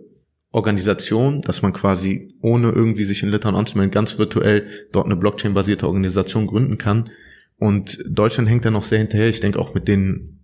[0.52, 5.88] Organisation, dass man quasi ohne irgendwie sich in Litauen anzumelden, ganz virtuell dort eine Blockchain-basierte
[5.88, 7.10] Organisation gründen kann.
[7.58, 9.30] Und Deutschland hängt da noch sehr hinterher.
[9.30, 10.39] Ich denke auch mit den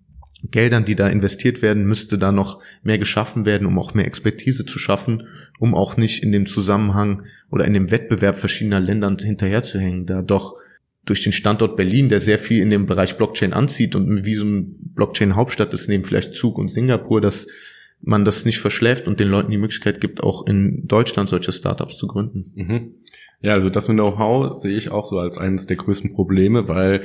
[0.51, 4.65] Geldern, die da investiert werden, müsste da noch mehr geschaffen werden, um auch mehr Expertise
[4.65, 5.27] zu schaffen,
[5.60, 10.55] um auch nicht in dem Zusammenhang oder in dem Wettbewerb verschiedener Ländern hinterherzuhängen, da doch
[11.05, 14.75] durch den Standort Berlin, der sehr viel in dem Bereich Blockchain anzieht und so ein
[14.95, 17.47] Blockchain-Hauptstadt ist, neben vielleicht Zug und Singapur, dass
[18.01, 21.97] man das nicht verschläft und den Leuten die Möglichkeit gibt, auch in Deutschland solche Startups
[21.97, 22.51] zu gründen.
[22.55, 22.91] Mhm.
[23.41, 27.03] Ja, also das Know-how sehe ich auch so als eines der größten Probleme, weil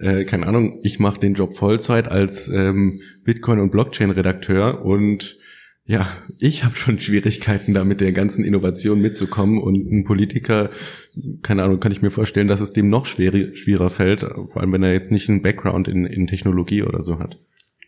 [0.00, 5.38] äh, keine Ahnung, ich mache den Job Vollzeit als ähm, Bitcoin- und Blockchain-Redakteur und
[5.84, 6.06] ja,
[6.38, 10.68] ich habe schon Schwierigkeiten da mit der ganzen Innovation mitzukommen und ein Politiker,
[11.42, 14.72] keine Ahnung, kann ich mir vorstellen, dass es dem noch schwer, schwerer fällt, vor allem
[14.72, 17.38] wenn er jetzt nicht einen Background in, in Technologie oder so hat.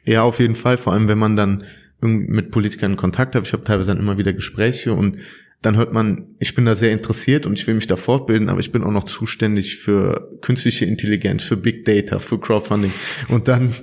[0.06, 1.64] Ja, auf jeden Fall, vor allem wenn man dann
[2.00, 3.46] mit Politikern in Kontakt hat.
[3.46, 5.18] Ich habe teilweise dann immer wieder Gespräche und
[5.62, 8.60] dann hört man, ich bin da sehr interessiert und ich will mich da fortbilden, aber
[8.60, 12.92] ich bin auch noch zuständig für künstliche Intelligenz, für Big Data, für Crowdfunding.
[13.28, 13.74] Und dann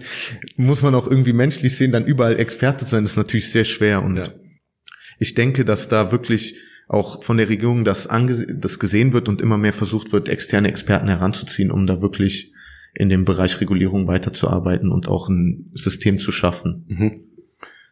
[0.55, 4.03] muss man auch irgendwie menschlich sehen, dann überall Experte sein, das ist natürlich sehr schwer.
[4.03, 4.23] Und ja.
[5.19, 6.55] ich denke, dass da wirklich
[6.87, 11.09] auch von der Regierung das, das gesehen wird und immer mehr versucht wird, externe Experten
[11.09, 12.53] heranzuziehen, um da wirklich
[12.95, 16.85] in dem Bereich Regulierung weiterzuarbeiten und auch ein System zu schaffen.
[16.87, 17.19] Mhm.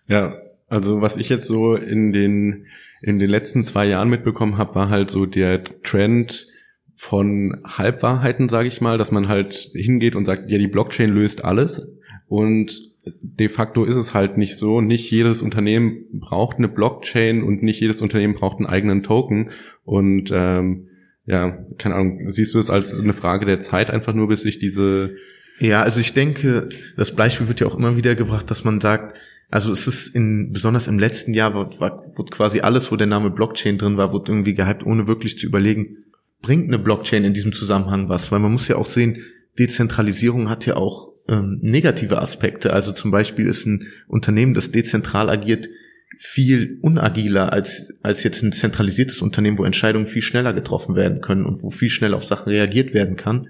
[0.07, 0.33] Ja,
[0.67, 2.65] also was ich jetzt so in den
[3.05, 6.47] in den letzten zwei Jahren mitbekommen habe, war halt so der Trend
[6.91, 11.45] von Halbwahrheiten, sage ich mal, dass man halt hingeht und sagt, ja, die Blockchain löst
[11.45, 11.87] alles
[12.27, 14.81] und de facto ist es halt nicht so.
[14.81, 19.51] Nicht jedes Unternehmen braucht eine Blockchain und nicht jedes Unternehmen braucht einen eigenen Token
[19.83, 20.87] und ähm,
[21.27, 24.57] ja, keine Ahnung, siehst du es als eine Frage der Zeit einfach nur, bis sich
[24.57, 25.15] diese
[25.59, 29.15] ja, also ich denke, das Beispiel wird ja auch immer wieder gebracht, dass man sagt,
[29.49, 33.29] also es ist in, besonders im letzten Jahr, war, wurde quasi alles, wo der Name
[33.29, 35.97] Blockchain drin war, wurde irgendwie gehypt, ohne wirklich zu überlegen,
[36.41, 38.31] bringt eine Blockchain in diesem Zusammenhang was?
[38.31, 39.23] Weil man muss ja auch sehen,
[39.57, 42.73] Dezentralisierung hat ja auch ähm, negative Aspekte.
[42.73, 45.69] Also zum Beispiel ist ein Unternehmen, das dezentral agiert,
[46.17, 51.45] viel unagiler als, als jetzt ein zentralisiertes Unternehmen, wo Entscheidungen viel schneller getroffen werden können
[51.45, 53.47] und wo viel schneller auf Sachen reagiert werden kann.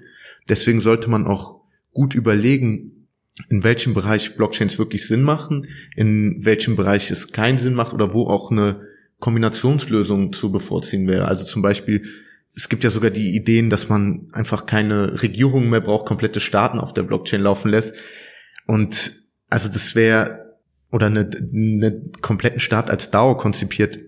[0.48, 1.60] Deswegen sollte man auch
[1.92, 2.95] gut überlegen,
[3.48, 8.14] in welchem Bereich Blockchains wirklich Sinn machen, in welchem Bereich es keinen Sinn macht oder
[8.14, 8.80] wo auch eine
[9.18, 11.26] Kombinationslösung zu bevorziehen wäre.
[11.26, 12.04] Also zum Beispiel,
[12.54, 16.78] es gibt ja sogar die Ideen, dass man einfach keine Regierung mehr braucht, komplette Staaten
[16.78, 17.94] auf der Blockchain laufen lässt.
[18.66, 19.12] Und
[19.48, 20.56] also das wäre,
[20.90, 23.98] oder eine, eine kompletten Staat als DAO konzipiert,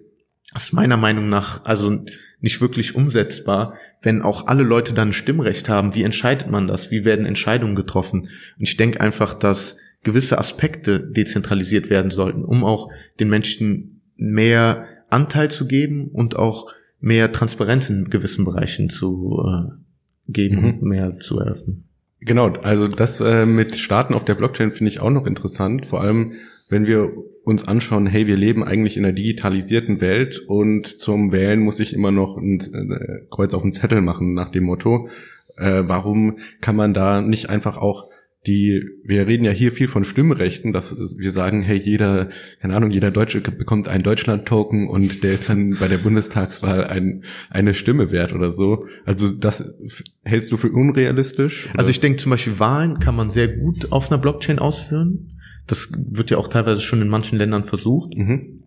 [0.55, 2.05] ist meiner Meinung nach, also
[2.41, 5.95] nicht wirklich umsetzbar, wenn auch alle Leute dann Stimmrecht haben.
[5.95, 6.91] Wie entscheidet man das?
[6.91, 8.21] Wie werden Entscheidungen getroffen?
[8.21, 14.87] Und ich denke einfach, dass gewisse Aspekte dezentralisiert werden sollten, um auch den Menschen mehr
[15.11, 20.65] Anteil zu geben und auch mehr Transparenz in gewissen Bereichen zu äh, geben mhm.
[20.65, 21.85] und mehr zu eröffnen.
[22.21, 26.01] Genau, also das äh, mit Staaten auf der Blockchain finde ich auch noch interessant, vor
[26.01, 26.33] allem
[26.69, 27.13] wenn wir
[27.45, 31.95] uns anschauen, hey, wir leben eigentlich in einer digitalisierten Welt und zum Wählen muss ich
[31.95, 35.09] immer noch ein äh, Kreuz auf den Zettel machen nach dem Motto.
[35.57, 38.09] Äh, warum kann man da nicht einfach auch
[38.47, 42.29] die, wir reden ja hier viel von Stimmrechten, dass wir sagen, hey, jeder,
[42.61, 47.25] keine Ahnung, jeder Deutsche bekommt einen Deutschland-Token und der ist dann bei der Bundestagswahl ein,
[47.51, 48.87] eine Stimme wert oder so.
[49.05, 49.75] Also das
[50.23, 51.69] hältst du für unrealistisch?
[51.71, 51.81] Oder?
[51.81, 55.38] Also ich denke zum Beispiel Wahlen kann man sehr gut auf einer Blockchain ausführen.
[55.69, 58.17] Das wird ja auch teilweise schon in manchen Ländern versucht.
[58.17, 58.65] Mhm.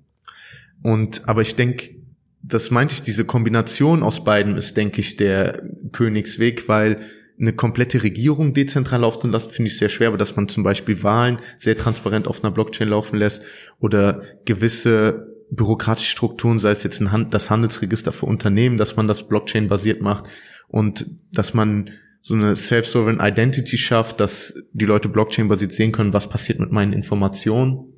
[0.81, 1.95] Und aber ich denke,
[2.41, 5.61] das meinte ich, diese Kombination aus beiden ist, denke ich, der
[5.91, 7.01] Königsweg, weil
[7.39, 11.01] eine komplette Regierung dezentral laufen lassen, finde ich sehr schwer, aber dass man zum Beispiel
[11.03, 13.43] Wahlen sehr transparent auf einer Blockchain laufen lässt
[13.79, 19.27] oder gewisse bürokratische Strukturen, sei es jetzt ein das Handelsregister für Unternehmen, dass man das
[19.27, 20.25] Blockchain-basiert macht
[20.67, 21.89] und dass man
[22.21, 26.93] so eine Self-Sovereign Identity schafft, dass die Leute Blockchain-basiert sehen können, was passiert mit meinen
[26.93, 27.93] Informationen.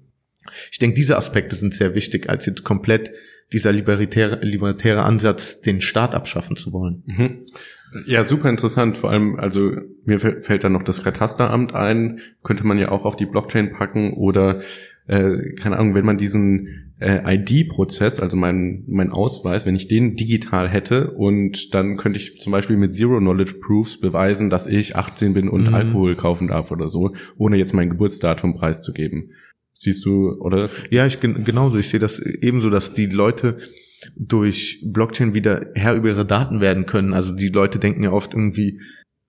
[0.71, 3.11] Ich denke, diese Aspekte sind sehr wichtig, als jetzt komplett
[3.51, 7.03] dieser libertäre, libertäre Ansatz, den Staat abschaffen zu wollen.
[7.05, 7.45] Mhm.
[8.05, 8.97] Ja, super interessant.
[8.97, 9.71] Vor allem, also
[10.05, 14.13] mir fällt dann noch das Katasteramt ein, könnte man ja auch auf die Blockchain packen
[14.13, 14.61] oder
[15.07, 20.15] äh, keine Ahnung, wenn man diesen äh, ID-Prozess, also mein, mein Ausweis, wenn ich den
[20.15, 25.49] digital hätte und dann könnte ich zum Beispiel mit Zero-Knowledge-Proofs beweisen, dass ich 18 bin
[25.49, 25.73] und mhm.
[25.73, 29.31] Alkohol kaufen darf oder so, ohne jetzt mein Geburtsdatum preiszugeben.
[29.75, 30.69] Siehst du, oder?
[30.91, 31.77] Ja, ich genauso.
[31.77, 33.57] Ich sehe das ebenso, dass die Leute
[34.15, 37.13] durch Blockchain wieder Herr über ihre Daten werden können.
[37.13, 38.79] Also die Leute denken ja oft irgendwie,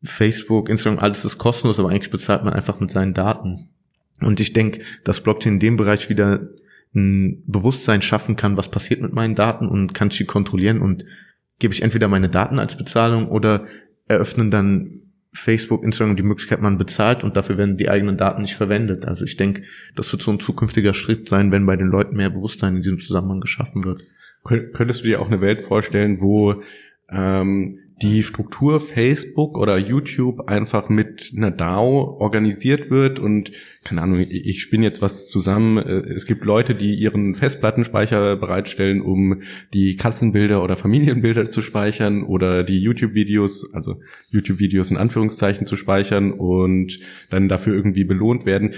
[0.02, 3.70] Facebook, Instagram, alles ist kostenlos, aber eigentlich bezahlt man einfach mit seinen Daten.
[4.20, 6.48] Und ich denke, dass Blockchain in dem Bereich wieder
[6.94, 11.05] ein Bewusstsein schaffen kann, was passiert mit meinen Daten und kann ich die kontrollieren und
[11.59, 13.66] gebe ich entweder meine Daten als Bezahlung oder
[14.07, 15.00] eröffnen dann
[15.33, 19.05] Facebook, Instagram die Möglichkeit, man bezahlt und dafür werden die eigenen Daten nicht verwendet.
[19.05, 19.64] Also ich denke,
[19.96, 23.00] das wird so ein zukünftiger Schritt sein, wenn bei den Leuten mehr Bewusstsein in diesem
[23.00, 24.05] Zusammenhang geschaffen wird.
[24.44, 26.62] Könntest du dir auch eine Welt vorstellen, wo
[27.09, 33.52] ähm, die Struktur Facebook oder YouTube einfach mit einer DAO organisiert wird und
[33.85, 35.78] keine Ahnung, ich spinne jetzt was zusammen.
[35.78, 42.24] Äh, es gibt Leute, die ihren Festplattenspeicher bereitstellen, um die Katzenbilder oder Familienbilder zu speichern
[42.24, 46.98] oder die YouTube-Videos, also YouTube-Videos in Anführungszeichen zu speichern und
[47.30, 48.74] dann dafür irgendwie belohnt werden.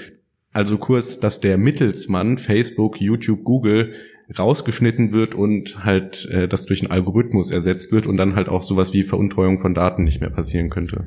[0.53, 3.93] Also kurz, dass der Mittelsmann Facebook, YouTube, Google
[4.37, 8.63] rausgeschnitten wird und halt äh, das durch einen Algorithmus ersetzt wird und dann halt auch
[8.63, 11.07] sowas wie Veruntreuung von Daten nicht mehr passieren könnte.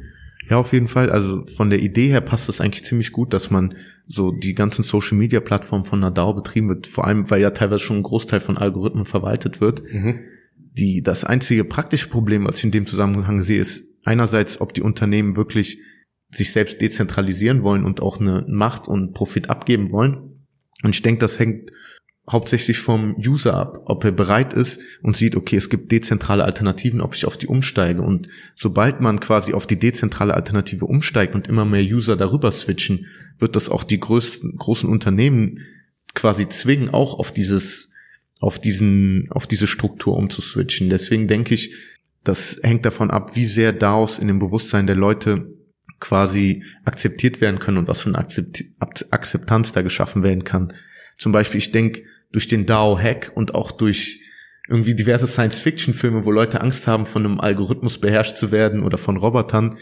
[0.50, 1.10] Ja, auf jeden Fall.
[1.10, 3.76] Also von der Idee her passt es eigentlich ziemlich gut, dass man
[4.08, 7.52] so die ganzen Social Media Plattformen von einer DAO betrieben wird, vor allem weil ja
[7.52, 9.84] teilweise schon ein Großteil von Algorithmen verwaltet wird.
[9.92, 10.20] Mhm.
[10.56, 14.82] Die, das einzige praktische Problem, was ich in dem Zusammenhang sehe, ist einerseits, ob die
[14.82, 15.80] Unternehmen wirklich
[16.32, 20.46] sich selbst dezentralisieren wollen und auch eine Macht und Profit abgeben wollen.
[20.84, 21.72] Und ich denke, das hängt
[22.32, 27.02] hauptsächlich vom User ab, ob er bereit ist und sieht, okay, es gibt dezentrale Alternativen,
[27.02, 28.02] ob ich auf die umsteige.
[28.02, 33.08] Und sobald man quasi auf die dezentrale Alternative umsteigt und immer mehr User darüber switchen,
[33.40, 35.60] wird das auch die größten, großen Unternehmen
[36.14, 37.90] quasi zwingen, auch auf dieses,
[38.42, 40.90] auf diesen, auf diese Struktur umzuswitchen.
[40.90, 41.74] Deswegen denke ich,
[42.24, 45.56] das hängt davon ab, wie sehr DAOs in dem Bewusstsein der Leute
[46.00, 50.74] quasi akzeptiert werden können und was für eine Akzeptanz da geschaffen werden kann.
[51.18, 54.22] Zum Beispiel, ich denke, durch den DAO-Hack und auch durch
[54.68, 59.18] irgendwie diverse Science-Fiction-Filme, wo Leute Angst haben, von einem Algorithmus beherrscht zu werden oder von
[59.18, 59.78] Robotern,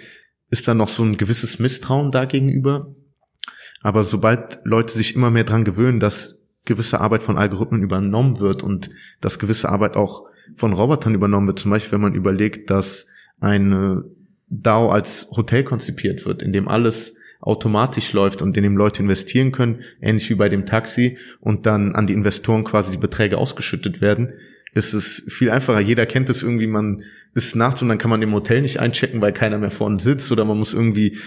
[0.49, 2.95] ist da noch so ein gewisses Misstrauen dagegenüber.
[3.81, 8.63] Aber sobald Leute sich immer mehr dran gewöhnen, dass gewisse Arbeit von Algorithmen übernommen wird
[8.63, 10.23] und dass gewisse Arbeit auch
[10.55, 13.07] von Robotern übernommen wird, zum Beispiel wenn man überlegt, dass
[13.39, 14.05] eine
[14.49, 19.51] DAO als Hotel konzipiert wird, in dem alles automatisch läuft und in dem Leute investieren
[19.51, 24.01] können, ähnlich wie bei dem Taxi, und dann an die Investoren quasi die Beträge ausgeschüttet
[24.01, 24.33] werden,
[24.73, 25.79] ist es viel einfacher.
[25.79, 29.21] Jeder kennt es irgendwie, man ist nachts und dann kann man im Hotel nicht einchecken,
[29.21, 31.17] weil keiner mehr vorne sitzt oder man muss irgendwie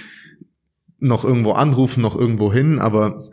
[0.98, 3.30] noch irgendwo anrufen, noch irgendwo hin, aber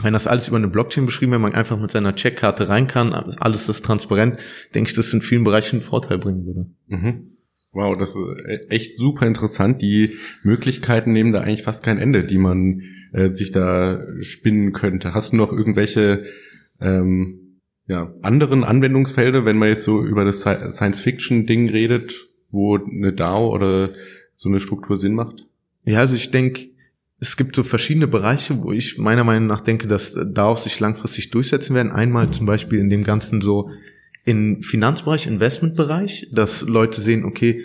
[0.00, 3.12] wenn das alles über eine Blockchain beschrieben wird, man einfach mit seiner Checkkarte rein kann,
[3.12, 4.38] alles ist transparent,
[4.74, 6.66] denke ich, dass es in vielen Bereichen einen Vorteil bringen würde.
[6.86, 7.29] Mhm.
[7.72, 9.80] Wow, das ist e- echt super interessant.
[9.82, 15.14] Die Möglichkeiten nehmen da eigentlich fast kein Ende, die man äh, sich da spinnen könnte.
[15.14, 16.24] Hast du noch irgendwelche
[16.80, 23.52] ähm, ja, anderen Anwendungsfelder, wenn man jetzt so über das Science-Fiction-Ding redet, wo eine DAO
[23.52, 23.90] oder
[24.34, 25.46] so eine Struktur Sinn macht?
[25.84, 26.70] Ja, also ich denke,
[27.20, 31.30] es gibt so verschiedene Bereiche, wo ich meiner Meinung nach denke, dass DAOs sich langfristig
[31.30, 31.92] durchsetzen werden.
[31.92, 33.70] Einmal zum Beispiel in dem ganzen so
[34.24, 37.64] im Finanzbereich, Investmentbereich, dass Leute sehen, okay,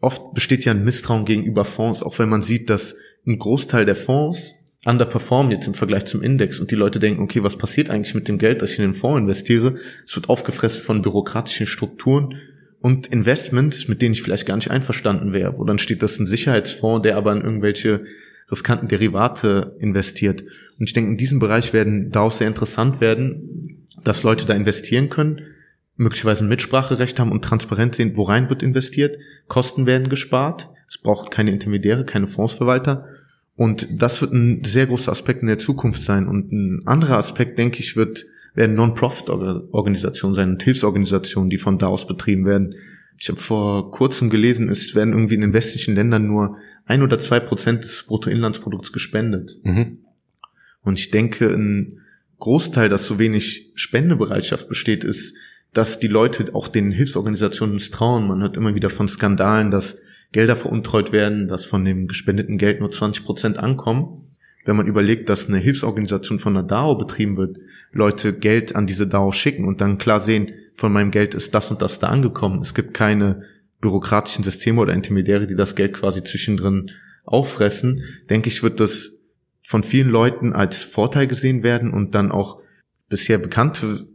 [0.00, 3.96] oft besteht ja ein Misstrauen gegenüber Fonds, auch wenn man sieht, dass ein Großteil der
[3.96, 8.14] Fonds underperformen jetzt im Vergleich zum Index und die Leute denken, okay, was passiert eigentlich
[8.16, 9.76] mit dem Geld, das ich in den Fonds investiere?
[10.04, 12.34] Es wird aufgefressen von bürokratischen Strukturen
[12.80, 16.26] und Investments, mit denen ich vielleicht gar nicht einverstanden wäre, wo dann steht, das ein
[16.26, 18.04] Sicherheitsfonds, der aber in irgendwelche
[18.50, 20.42] riskanten Derivate investiert.
[20.80, 25.08] Und ich denke, in diesem Bereich werden daraus sehr interessant werden, dass Leute da investieren
[25.08, 25.42] können
[26.02, 29.16] möglicherweise ein Mitspracherecht haben und transparent sehen, worein wird investiert,
[29.48, 33.06] Kosten werden gespart, es braucht keine Intermediäre, keine Fondsverwalter.
[33.54, 36.26] Und das wird ein sehr großer Aspekt in der Zukunft sein.
[36.26, 41.86] Und ein anderer Aspekt, denke ich, wird werden Non-Profit-Organisationen sein und Hilfsorganisationen, die von da
[41.86, 42.74] aus betrieben werden.
[43.18, 47.18] Ich habe vor kurzem gelesen, es werden irgendwie in den westlichen Ländern nur ein oder
[47.18, 49.58] zwei Prozent des Bruttoinlandsprodukts gespendet.
[49.62, 49.98] Mhm.
[50.82, 52.00] Und ich denke, ein
[52.40, 55.36] Großteil, dass so wenig Spendebereitschaft besteht, ist,
[55.72, 58.26] dass die Leute auch den Hilfsorganisationen misstrauen.
[58.26, 59.98] Man hört immer wieder von Skandalen, dass
[60.32, 64.28] Gelder veruntreut werden, dass von dem gespendeten Geld nur 20 Prozent ankommen.
[64.64, 67.58] Wenn man überlegt, dass eine Hilfsorganisation von einer DAO betrieben wird,
[67.92, 71.70] Leute Geld an diese DAO schicken und dann klar sehen, von meinem Geld ist das
[71.70, 72.60] und das da angekommen.
[72.60, 73.42] Es gibt keine
[73.80, 76.90] bürokratischen Systeme oder Intermediäre, die das Geld quasi zwischendrin
[77.24, 79.12] auffressen, denke ich, wird das
[79.62, 82.60] von vielen Leuten als Vorteil gesehen werden und dann auch
[83.08, 84.06] bisher bekannte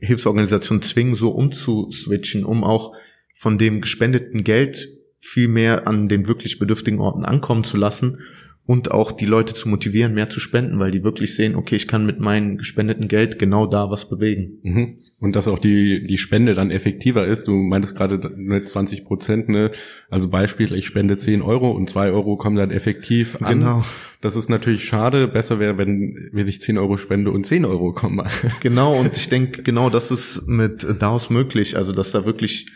[0.00, 2.94] Hilfsorganisationen zwingen, so umzuswitchen, um auch
[3.34, 8.18] von dem gespendeten Geld viel mehr an den wirklich bedürftigen Orten ankommen zu lassen
[8.64, 11.88] und auch die Leute zu motivieren, mehr zu spenden, weil die wirklich sehen, okay, ich
[11.88, 14.58] kann mit meinem gespendeten Geld genau da was bewegen.
[14.62, 14.98] Mhm.
[15.18, 17.46] Und dass auch die, die Spende dann effektiver ist.
[17.46, 19.70] Du meintest gerade mit 20 Prozent, ne?
[20.10, 23.60] Also Beispiel, ich spende 10 Euro und 2 Euro kommen dann effektiv an.
[23.60, 23.84] Genau.
[24.20, 25.28] Das ist natürlich schade.
[25.28, 28.20] Besser wäre, wenn, wenn ich 10 Euro spende und 10 Euro kommen.
[28.60, 28.98] Genau.
[28.98, 31.76] Und ich denke, genau das ist mit DAOs möglich.
[31.76, 32.66] Also, dass da wirklich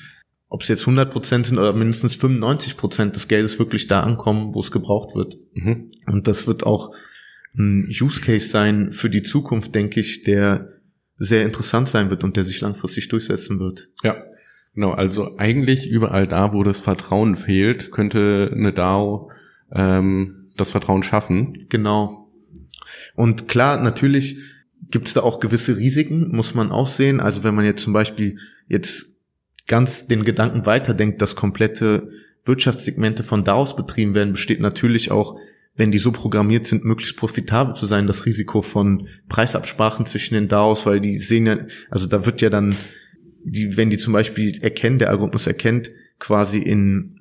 [0.48, 4.54] ob es jetzt 100 Prozent sind oder mindestens 95 Prozent des Geldes wirklich da ankommen,
[4.54, 5.36] wo es gebraucht wird.
[5.54, 5.90] Mhm.
[6.06, 6.94] Und das wird auch
[7.58, 10.68] ein Use Case sein für die Zukunft, denke ich, der
[11.16, 13.88] sehr interessant sein wird und der sich langfristig durchsetzen wird.
[14.02, 14.22] Ja,
[14.74, 14.92] genau.
[14.92, 19.30] Also eigentlich überall da, wo das Vertrauen fehlt, könnte eine DAO
[19.72, 21.66] ähm, das Vertrauen schaffen.
[21.68, 22.30] Genau.
[23.14, 24.38] Und klar, natürlich
[24.90, 27.20] gibt es da auch gewisse Risiken, muss man auch sehen.
[27.20, 28.38] Also wenn man jetzt zum Beispiel
[28.68, 29.15] jetzt
[29.66, 32.10] ganz den Gedanken weiterdenkt, dass komplette
[32.44, 35.38] Wirtschaftssegmente von DAOs betrieben werden, besteht natürlich auch,
[35.76, 40.48] wenn die so programmiert sind, möglichst profitabel zu sein, das Risiko von Preisabsprachen zwischen den
[40.48, 41.58] DAOs, weil die sehen ja,
[41.90, 42.76] also da wird ja dann,
[43.44, 47.20] die, wenn die zum Beispiel erkennen, der Algorithmus erkennt, quasi in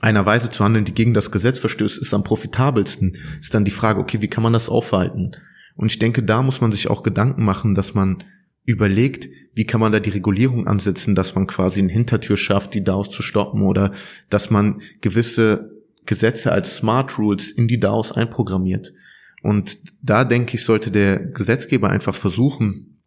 [0.00, 3.70] einer Weise zu handeln, die gegen das Gesetz verstößt, ist am profitabelsten, ist dann die
[3.70, 5.32] Frage, okay, wie kann man das aufhalten?
[5.74, 8.22] Und ich denke, da muss man sich auch Gedanken machen, dass man
[8.66, 12.84] überlegt, wie kann man da die Regulierung ansetzen, dass man quasi eine Hintertür schafft, die
[12.84, 13.92] DAOs zu stoppen oder
[14.28, 15.70] dass man gewisse
[16.04, 18.92] Gesetze als Smart Rules in die DAOs einprogrammiert.
[19.42, 23.02] Und da denke ich, sollte der Gesetzgeber einfach versuchen,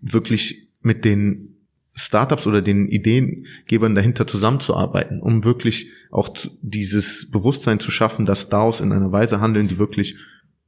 [0.00, 1.58] wirklich mit den
[1.92, 6.30] Startups oder den Ideengebern dahinter zusammenzuarbeiten, um wirklich auch
[6.62, 10.16] dieses Bewusstsein zu schaffen, dass DAOs in einer Weise handeln, die wirklich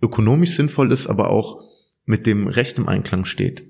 [0.02, 1.62] ökonomisch sinnvoll ist, aber auch
[2.04, 3.64] mit dem Recht im Einklang steht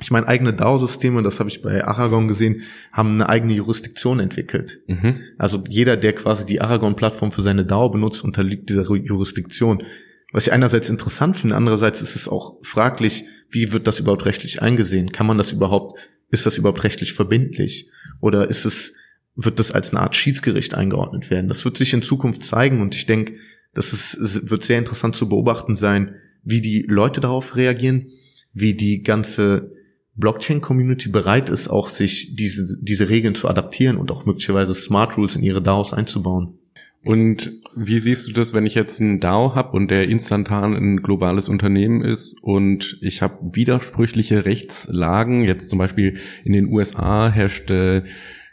[0.00, 4.80] ich meine, eigene DAO-Systeme, das habe ich bei Aragon gesehen, haben eine eigene Jurisdiktion entwickelt.
[4.88, 5.20] Mhm.
[5.38, 9.84] Also jeder, der quasi die Aragon-Plattform für seine DAO benutzt, unterliegt dieser Jurisdiktion.
[10.32, 14.60] Was ich einerseits interessant finde, andererseits ist es auch fraglich, wie wird das überhaupt rechtlich
[14.62, 15.12] eingesehen?
[15.12, 15.96] Kann man das überhaupt,
[16.30, 17.88] ist das überhaupt rechtlich verbindlich?
[18.20, 18.94] Oder ist es,
[19.36, 21.46] wird das als eine Art Schiedsgericht eingeordnet werden?
[21.46, 23.34] Das wird sich in Zukunft zeigen und ich denke,
[23.74, 28.08] das ist, es wird sehr interessant zu beobachten sein, wie die Leute darauf reagieren,
[28.52, 29.72] wie die ganze
[30.16, 35.36] Blockchain-Community bereit ist, auch sich diese, diese Regeln zu adaptieren und auch möglicherweise Smart Rules
[35.36, 36.58] in ihre DAOs einzubauen.
[37.04, 41.02] Und wie siehst du das, wenn ich jetzt einen DAO habe und der instantan ein
[41.02, 47.70] globales Unternehmen ist und ich habe widersprüchliche Rechtslagen, jetzt zum Beispiel in den USA herrscht
[47.70, 48.04] äh,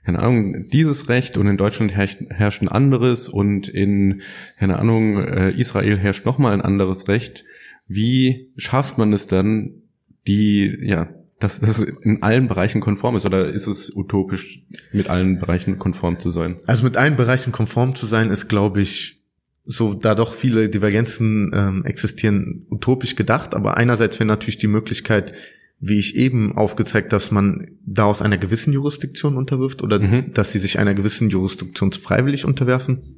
[0.04, 4.24] keine Ahnung, dieses Recht und in Deutschland herrscht, herrscht ein anderes und in,
[4.58, 7.46] keine Ahnung, äh, Israel herrscht nochmal ein anderes Recht.
[7.88, 9.84] Wie schafft man es dann,
[10.28, 11.10] die, ja,
[11.42, 14.62] dass das in allen Bereichen konform ist oder ist es utopisch,
[14.92, 16.58] mit allen Bereichen konform zu sein?
[16.68, 19.22] Also mit allen Bereichen konform zu sein, ist, glaube ich,
[19.66, 23.56] so da doch viele Divergenzen ähm, existieren, utopisch gedacht.
[23.56, 25.34] Aber einerseits wäre natürlich die Möglichkeit,
[25.80, 30.34] wie ich eben aufgezeigt, dass man da aus einer gewissen Jurisdiktion unterwirft oder mhm.
[30.34, 33.16] dass sie sich einer gewissen Jurisdiktion freiwillig unterwerfen.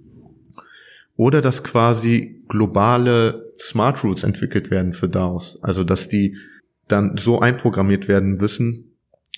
[1.16, 5.60] Oder dass quasi globale Smart Rules entwickelt werden für DAOs.
[5.62, 6.38] Also dass die
[6.88, 8.98] dann so einprogrammiert werden müssen,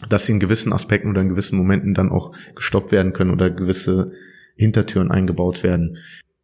[0.10, 3.50] dass sie in gewissen Aspekten oder in gewissen Momenten dann auch gestoppt werden können oder
[3.50, 4.12] gewisse
[4.56, 5.98] Hintertüren eingebaut werden.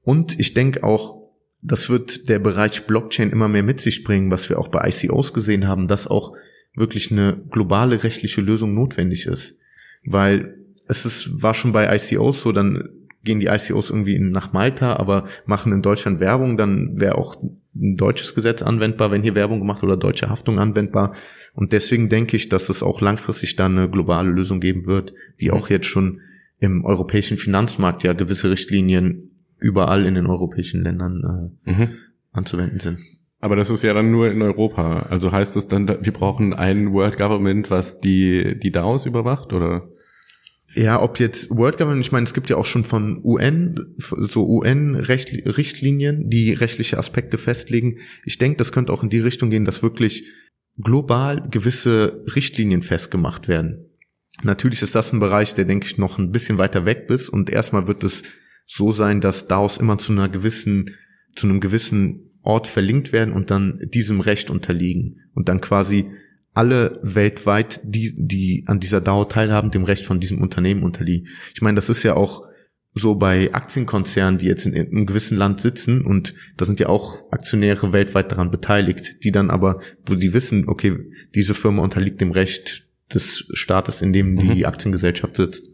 [0.03, 1.21] Und ich denke auch,
[1.63, 5.33] das wird der Bereich Blockchain immer mehr mit sich bringen, was wir auch bei ICOs
[5.33, 6.33] gesehen haben, dass auch
[6.75, 9.59] wirklich eine globale rechtliche Lösung notwendig ist.
[10.03, 12.89] Weil es ist, war schon bei ICOs so, dann
[13.23, 17.35] gehen die ICOs irgendwie nach Malta, aber machen in Deutschland Werbung, dann wäre auch
[17.75, 21.13] ein deutsches Gesetz anwendbar, wenn hier Werbung gemacht oder deutsche Haftung anwendbar.
[21.53, 25.51] Und deswegen denke ich, dass es auch langfristig dann eine globale Lösung geben wird, wie
[25.51, 26.21] auch jetzt schon
[26.59, 31.89] im europäischen Finanzmarkt ja gewisse Richtlinien überall in den europäischen Ländern äh, mhm.
[32.31, 32.99] anzuwenden sind.
[33.39, 35.07] Aber das ist ja dann nur in Europa.
[35.09, 39.87] Also heißt das dann, wir brauchen ein World Government, was die, die DAOs überwacht, oder?
[40.73, 44.47] Ja, ob jetzt World Government, ich meine, es gibt ja auch schon von UN, so
[44.47, 47.97] UN-Richtlinien, die rechtliche Aspekte festlegen.
[48.25, 50.25] Ich denke, das könnte auch in die Richtung gehen, dass wirklich
[50.77, 53.89] global gewisse Richtlinien festgemacht werden.
[54.43, 57.49] Natürlich ist das ein Bereich, der, denke ich, noch ein bisschen weiter weg ist und
[57.49, 58.23] erstmal wird es
[58.65, 60.95] so sein, dass DAOs immer zu einer gewissen,
[61.35, 66.09] zu einem gewissen Ort verlinkt werden und dann diesem Recht unterliegen und dann quasi
[66.53, 71.27] alle weltweit, die, die an dieser DAO teilhaben, dem Recht von diesem Unternehmen unterliegen.
[71.53, 72.43] Ich meine, das ist ja auch
[72.93, 76.89] so bei Aktienkonzernen, die jetzt in, in einem gewissen Land sitzen und da sind ja
[76.89, 80.97] auch Aktionäre weltweit daran beteiligt, die dann aber, wo die wissen, okay,
[81.33, 84.65] diese Firma unterliegt dem Recht des Staates, in dem die mhm.
[84.65, 85.70] Aktiengesellschaft sitzt.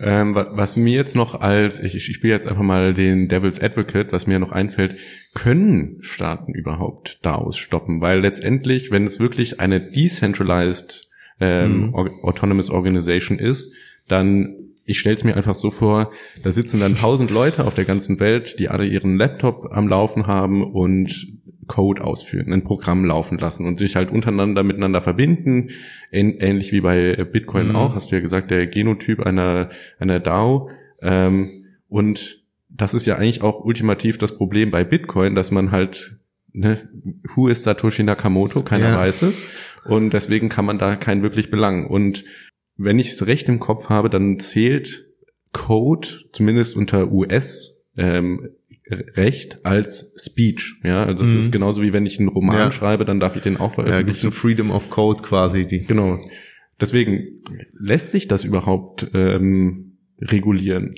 [0.00, 4.12] Ähm, was mir jetzt noch als, ich, ich spiele jetzt einfach mal den Devil's Advocate,
[4.12, 4.96] was mir noch einfällt,
[5.34, 8.00] können Staaten überhaupt DAOs stoppen?
[8.00, 11.08] Weil letztendlich, wenn es wirklich eine decentralized
[11.40, 11.94] ähm, mhm.
[12.22, 13.72] Autonomous Organization ist,
[14.06, 14.54] dann
[14.88, 18.20] ich stelle es mir einfach so vor, da sitzen dann tausend Leute auf der ganzen
[18.20, 21.37] Welt, die alle ihren Laptop am Laufen haben und
[21.68, 25.70] Code ausführen, ein Programm laufen lassen und sich halt untereinander miteinander verbinden.
[26.10, 27.76] Ähnlich wie bei Bitcoin mhm.
[27.76, 30.70] auch, hast du ja gesagt, der Genotyp einer, einer DAO.
[31.00, 36.18] Ähm, und das ist ja eigentlich auch ultimativ das Problem bei Bitcoin, dass man halt,
[36.52, 36.88] ne,
[37.34, 38.62] who ist Satoshi Nakamoto?
[38.62, 38.98] Keiner ja.
[38.98, 39.42] weiß es.
[39.84, 41.86] Und deswegen kann man da keinen wirklich belangen.
[41.86, 42.24] Und
[42.76, 45.06] wenn ich es recht im Kopf habe, dann zählt
[45.52, 48.50] Code, zumindest unter US, ähm,
[48.90, 50.80] Recht als Speech.
[50.82, 51.38] Ja, also das mhm.
[51.38, 52.72] ist genauso wie wenn ich einen Roman ja.
[52.72, 54.06] schreibe, dann darf ich den auch veröffentlichen.
[54.08, 55.66] Ja, gibt so Freedom of Code quasi.
[55.66, 55.84] Die.
[55.84, 56.20] Genau.
[56.80, 57.26] Deswegen
[57.74, 59.88] lässt sich das überhaupt ähm,
[60.20, 60.92] regulieren?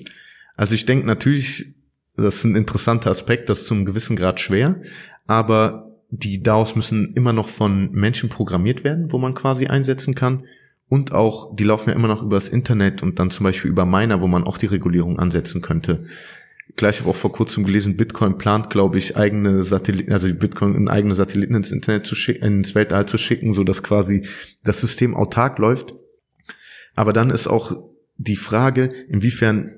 [0.55, 1.75] Also ich denke natürlich,
[2.15, 4.81] das ist ein interessanter Aspekt, das ist zum gewissen Grad schwer,
[5.27, 10.45] aber die DAOs müssen immer noch von Menschen programmiert werden, wo man quasi einsetzen kann.
[10.89, 14.19] Und auch, die laufen ja immer noch übers Internet und dann zum Beispiel über Miner,
[14.19, 16.03] wo man auch die Regulierung ansetzen könnte.
[16.75, 20.87] Gleich habe auch vor kurzem gelesen, Bitcoin plant, glaube ich, eigene Satelliten, also Bitcoin in
[20.87, 24.25] eigene Satelliten ins Internet zu schicken, ins Weltall zu schicken, so dass quasi
[24.63, 25.93] das System autark läuft.
[26.95, 27.71] Aber dann ist auch
[28.17, 29.71] die Frage, inwiefern,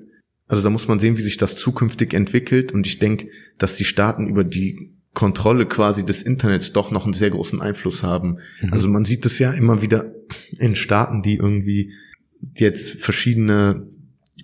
[0.46, 2.72] also da muss man sehen, wie sich das zukünftig entwickelt.
[2.72, 3.28] Und ich denke,
[3.58, 8.02] dass die Staaten über die Kontrolle quasi des Internets doch noch einen sehr großen Einfluss
[8.02, 8.38] haben.
[8.60, 8.72] Mhm.
[8.72, 10.12] Also man sieht es ja immer wieder
[10.58, 11.92] in Staaten, die irgendwie
[12.56, 13.88] jetzt verschiedene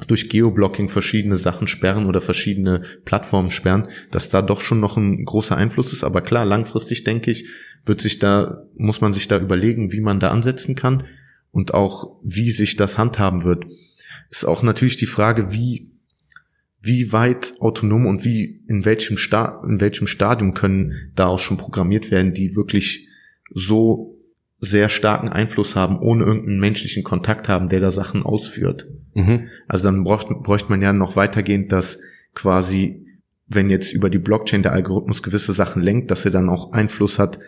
[0.07, 5.25] durch Geoblocking verschiedene Sachen sperren oder verschiedene Plattformen sperren, dass da doch schon noch ein
[5.25, 6.05] großer Einfluss ist.
[6.05, 7.47] Aber klar, langfristig denke ich,
[7.85, 11.05] wird sich da, muss man sich da überlegen, wie man da ansetzen kann
[11.51, 13.65] und auch wie sich das handhaben wird.
[14.29, 15.91] Ist auch natürlich die Frage, wie,
[16.81, 21.57] wie weit autonom und wie, in welchem Sta in welchem Stadium können da auch schon
[21.57, 23.09] programmiert werden, die wirklich
[23.53, 24.20] so
[24.61, 28.87] sehr starken Einfluss haben, ohne irgendeinen menschlichen Kontakt haben, der da Sachen ausführt.
[29.15, 29.49] Mhm.
[29.67, 31.99] Also dann bräuchte, bräuchte man ja noch weitergehend, dass
[32.35, 33.07] quasi,
[33.47, 37.19] wenn jetzt über die Blockchain der Algorithmus gewisse Sachen lenkt, dass er dann auch Einfluss
[37.19, 37.39] hat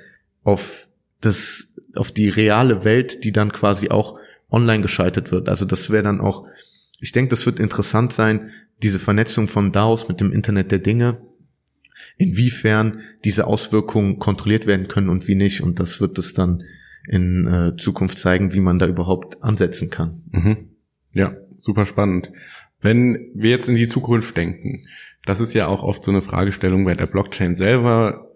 [0.43, 0.89] auf
[1.21, 4.19] das, auf die reale Welt, die dann quasi auch
[4.51, 5.49] online geschaltet wird.
[5.49, 6.47] Also das wäre dann auch,
[7.01, 8.51] ich denke, das wird interessant sein,
[8.83, 11.19] diese Vernetzung von DAOs mit dem Internet der Dinge,
[12.17, 15.61] inwiefern diese Auswirkungen kontrolliert werden können und wie nicht.
[15.63, 16.65] Und das wird es dann
[17.09, 20.23] in äh, Zukunft zeigen, wie man da überhaupt ansetzen kann.
[20.31, 20.57] Mhm.
[21.13, 22.33] Ja, super spannend.
[22.81, 24.87] Wenn wir jetzt in die Zukunft denken,
[25.25, 28.29] das ist ja auch oft so eine Fragestellung bei der Blockchain selber.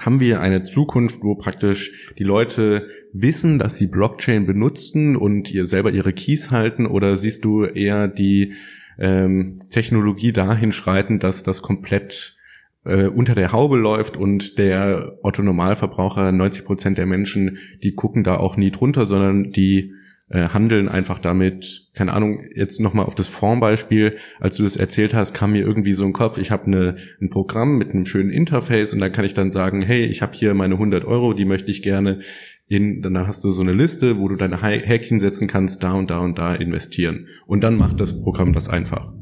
[0.00, 5.64] Haben wir eine Zukunft, wo praktisch die Leute wissen, dass sie Blockchain benutzen und ihr
[5.66, 6.86] selber ihre Keys halten?
[6.86, 8.54] Oder siehst du eher die
[8.98, 12.36] ähm, Technologie dahin schreiten, dass das komplett
[12.84, 18.24] äh, unter der Haube läuft und der Otto Normalverbraucher, 90 Prozent der Menschen, die gucken
[18.24, 19.92] da auch nie drunter, sondern die
[20.28, 25.14] äh, handeln einfach damit, keine Ahnung, jetzt nochmal auf das Formbeispiel, als du das erzählt
[25.14, 28.30] hast, kam mir irgendwie so ein Kopf, ich habe eine, ein Programm mit einem schönen
[28.30, 31.44] Interface und dann kann ich dann sagen, hey, ich habe hier meine 100 Euro, die
[31.44, 32.20] möchte ich gerne
[32.68, 36.10] in, dann hast du so eine Liste, wo du deine Häkchen setzen kannst, da und
[36.10, 37.26] da und da investieren.
[37.46, 39.12] Und dann macht das Programm das einfach.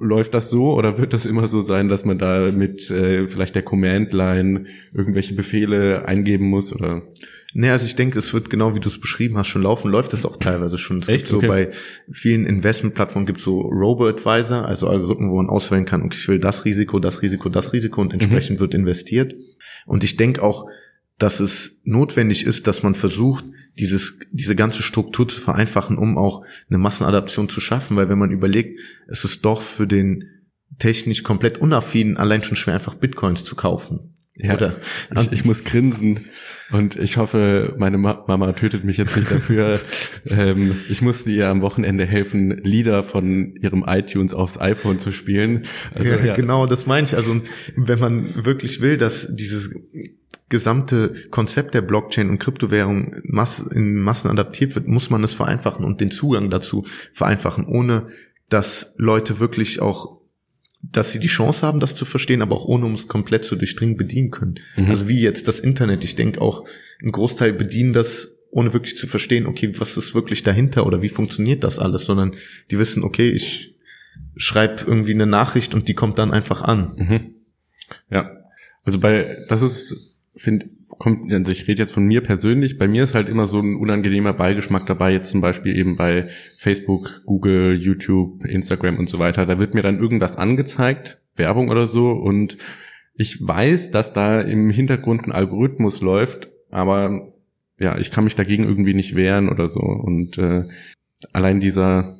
[0.00, 3.54] Läuft das so oder wird das immer so sein, dass man da mit äh, vielleicht
[3.54, 7.02] der Command-Line irgendwelche Befehle eingeben muss oder?
[7.52, 10.12] Nee, also ich denke, es wird genau wie du es beschrieben hast schon laufen, läuft
[10.14, 11.00] es auch teilweise schon.
[11.00, 11.18] Es Echt?
[11.18, 11.48] gibt so okay.
[11.48, 11.70] bei
[12.10, 16.38] vielen Investmentplattformen gibt es so Robo-Advisor, also Algorithmen, wo man auswählen kann, okay, ich will
[16.38, 18.60] das Risiko, das Risiko, das Risiko und entsprechend mhm.
[18.60, 19.34] wird investiert.
[19.86, 20.66] Und ich denke auch,
[21.18, 23.44] dass es notwendig ist, dass man versucht,
[23.80, 28.30] dieses, diese ganze Struktur zu vereinfachen, um auch eine Massenadaption zu schaffen, weil wenn man
[28.30, 28.78] überlegt,
[29.08, 30.24] es ist doch für den
[30.78, 34.14] technisch komplett unaffinen allein schon schwer, einfach Bitcoins zu kaufen.
[34.42, 34.76] Ja, Oder?
[35.16, 36.28] Ich, ich muss grinsen
[36.72, 39.80] und ich hoffe, meine Mama tötet mich jetzt nicht dafür.
[40.26, 45.64] ähm, ich musste ihr am Wochenende helfen, Lieder von ihrem iTunes aufs iPhone zu spielen.
[45.94, 46.34] Also, ja, ja.
[46.36, 47.16] Genau, das meine ich.
[47.16, 47.40] Also
[47.76, 49.74] wenn man wirklich will, dass dieses
[50.48, 56.00] gesamte Konzept der Blockchain und Kryptowährung in Massen adaptiert wird, muss man es vereinfachen und
[56.00, 58.08] den Zugang dazu vereinfachen, ohne
[58.48, 60.19] dass Leute wirklich auch
[60.82, 63.56] dass sie die Chance haben, das zu verstehen, aber auch ohne um es komplett zu
[63.56, 64.60] durchdringen bedienen können.
[64.76, 64.90] Mhm.
[64.90, 66.04] Also wie jetzt das Internet.
[66.04, 66.66] Ich denke auch,
[67.02, 71.08] ein Großteil bedienen das, ohne wirklich zu verstehen, okay, was ist wirklich dahinter oder wie
[71.08, 72.34] funktioniert das alles, sondern
[72.70, 73.74] die wissen, okay, ich
[74.36, 76.92] schreibe irgendwie eine Nachricht und die kommt dann einfach an.
[76.96, 77.34] Mhm.
[78.10, 78.30] Ja,
[78.84, 80.66] also bei, das ist, finde
[81.00, 83.76] kommt, also ich rede jetzt von mir persönlich, bei mir ist halt immer so ein
[83.76, 86.28] unangenehmer Beigeschmack dabei, jetzt zum Beispiel eben bei
[86.58, 89.46] Facebook, Google, YouTube, Instagram und so weiter.
[89.46, 92.58] Da wird mir dann irgendwas angezeigt, Werbung oder so, und
[93.14, 97.32] ich weiß, dass da im Hintergrund ein Algorithmus läuft, aber
[97.78, 99.80] ja, ich kann mich dagegen irgendwie nicht wehren oder so.
[99.80, 100.64] Und äh,
[101.32, 102.18] allein dieser,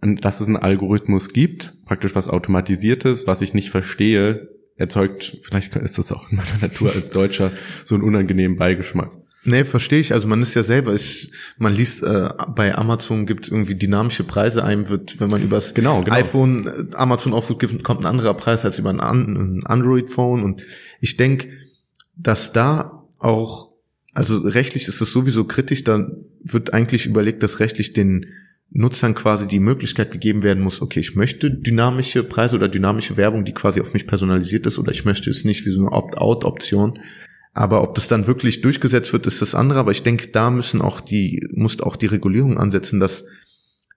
[0.00, 4.48] dass es einen Algorithmus gibt, praktisch was automatisiertes, was ich nicht verstehe,
[4.82, 7.52] erzeugt, vielleicht ist das auch in meiner Natur als Deutscher,
[7.84, 9.10] so einen unangenehmen Beigeschmack.
[9.44, 10.12] Nee, verstehe ich.
[10.12, 14.62] Also man ist ja selber, ich, man liest äh, bei Amazon gibt irgendwie dynamische Preise
[14.62, 16.16] ein, wird, wenn man übers genau, genau.
[16.16, 20.44] iPhone äh, Amazon aufruft, kommt ein anderer Preis als über ein, ein Android-Phone.
[20.44, 20.62] Und
[21.00, 21.48] ich denke,
[22.16, 23.72] dass da auch,
[24.14, 26.08] also rechtlich ist es sowieso kritisch, da
[26.44, 28.26] wird eigentlich überlegt, dass rechtlich den
[28.74, 33.44] Nutzern quasi die Möglichkeit gegeben werden muss, okay, ich möchte dynamische Preise oder dynamische Werbung,
[33.44, 36.94] die quasi auf mich personalisiert ist, oder ich möchte es nicht wie so eine Opt-out-Option.
[37.52, 39.78] Aber ob das dann wirklich durchgesetzt wird, ist das andere.
[39.78, 43.26] Aber ich denke, da müssen auch die, muss auch die Regulierung ansetzen, dass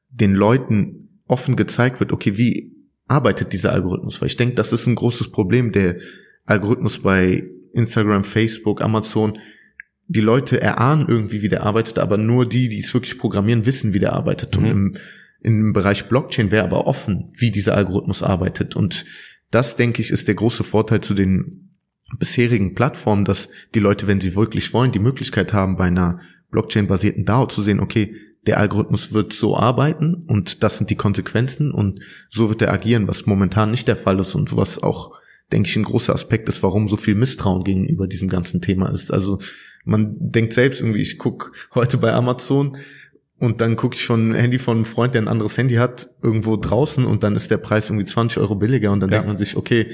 [0.10, 2.74] den Leuten offen gezeigt wird, okay, wie
[3.08, 4.20] arbeitet dieser Algorithmus?
[4.20, 5.72] Weil ich denke, das ist ein großes Problem.
[5.72, 5.98] Der
[6.46, 9.38] Algorithmus bei Instagram, Facebook, Amazon,
[10.08, 13.94] die Leute erahnen irgendwie, wie der arbeitet, aber nur die, die es wirklich programmieren, wissen,
[13.94, 14.58] wie der arbeitet.
[14.58, 14.64] Mhm.
[14.64, 14.98] Und im,
[15.42, 18.76] im Bereich Blockchain wäre aber offen, wie dieser Algorithmus arbeitet.
[18.76, 19.06] Und
[19.52, 21.70] das, denke ich, ist der große Vorteil zu den
[22.20, 26.20] bisherigen Plattformen, dass die Leute, wenn sie wirklich wollen, die Möglichkeit haben, bei einer
[26.52, 31.72] Blockchain-basierten DAO zu sehen, okay, der Algorithmus wird so arbeiten und das sind die Konsequenzen
[31.72, 32.00] und
[32.30, 35.20] so wird er agieren, was momentan nicht der Fall ist und was auch,
[35.52, 39.12] denke ich, ein großer Aspekt ist, warum so viel Misstrauen gegenüber diesem ganzen Thema ist.
[39.12, 39.40] Also
[39.86, 42.78] man denkt selbst irgendwie, ich guck heute bei Amazon
[43.40, 46.58] und dann gucke ich von Handy von einem Freund, der ein anderes Handy hat, irgendwo
[46.58, 49.18] draußen und dann ist der Preis irgendwie 20 Euro billiger und dann ja.
[49.18, 49.88] denkt man sich, okay,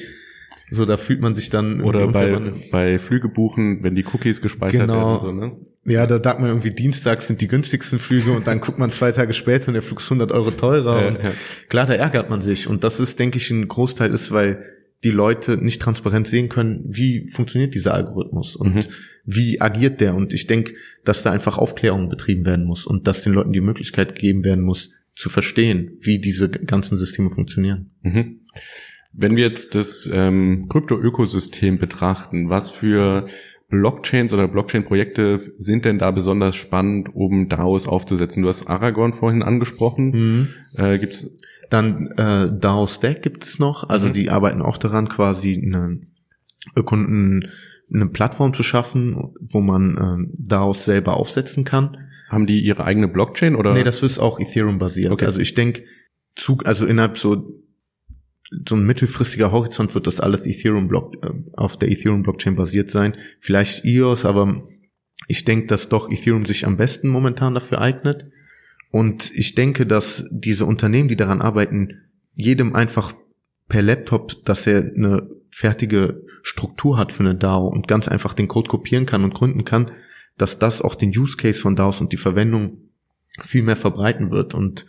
[0.74, 2.39] so da fühlt man sich dann oder bei
[2.72, 5.22] bei Flüge buchen, wenn die Cookies gespeichert genau.
[5.22, 5.52] werden so, ne?
[5.84, 9.12] Ja, da sagt man irgendwie Dienstags sind die günstigsten Flüge und dann guckt man zwei
[9.12, 11.02] Tage später und der Flug ist 100 Euro teurer.
[11.02, 11.32] Ja, ja.
[11.70, 14.64] Klar, da ärgert man sich und das ist, denke ich, ein Großteil ist, weil
[15.04, 18.86] die Leute nicht transparent sehen können, wie funktioniert dieser Algorithmus und mhm.
[19.26, 20.16] wie agiert der.
[20.16, 20.74] Und ich denke,
[21.04, 24.64] dass da einfach Aufklärung betrieben werden muss und dass den Leuten die Möglichkeit gegeben werden
[24.64, 27.91] muss, zu verstehen, wie diese ganzen Systeme funktionieren.
[28.02, 28.41] Mhm.
[29.14, 33.28] Wenn wir jetzt das ähm, Krypto-Ökosystem betrachten, was für
[33.70, 38.43] Blockchains oder Blockchain-Projekte sind denn da besonders spannend, um DAOs aufzusetzen?
[38.43, 40.12] Du hast Aragon vorhin angesprochen.
[40.12, 40.47] Mhm.
[40.76, 41.30] Äh, gibt's
[41.72, 44.13] dann äh, DAO Stack gibt es noch, also mhm.
[44.13, 46.01] die arbeiten auch daran, quasi eine,
[46.84, 47.49] Kunden
[47.93, 51.97] eine Plattform zu schaffen, wo man äh, DAOs selber aufsetzen kann.
[52.30, 53.74] Haben die ihre eigene Blockchain oder?
[53.74, 55.11] Nee, das ist auch Ethereum basiert.
[55.11, 55.26] Okay.
[55.26, 55.84] Also ich denke,
[56.36, 57.61] Zug, also innerhalb so
[58.67, 62.91] so ein mittelfristiger Horizont wird das alles Ethereum Block äh, auf der Ethereum Blockchain basiert
[62.91, 63.15] sein.
[63.39, 64.67] Vielleicht EOS, aber
[65.28, 68.30] ich denke, dass doch Ethereum sich am besten momentan dafür eignet.
[68.92, 72.02] Und ich denke, dass diese Unternehmen, die daran arbeiten,
[72.36, 73.14] jedem einfach
[73.70, 78.50] per Laptop, dass er eine fertige Struktur hat für eine DAO und ganz einfach den
[78.50, 79.92] Code kopieren kann und gründen kann,
[80.38, 82.89] dass das auch den Use Case von DAOs und die Verwendung
[83.42, 84.54] viel mehr verbreiten wird.
[84.54, 84.86] Und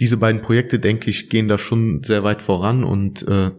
[0.00, 3.50] diese beiden Projekte, denke ich, gehen da schon sehr weit voran und äh,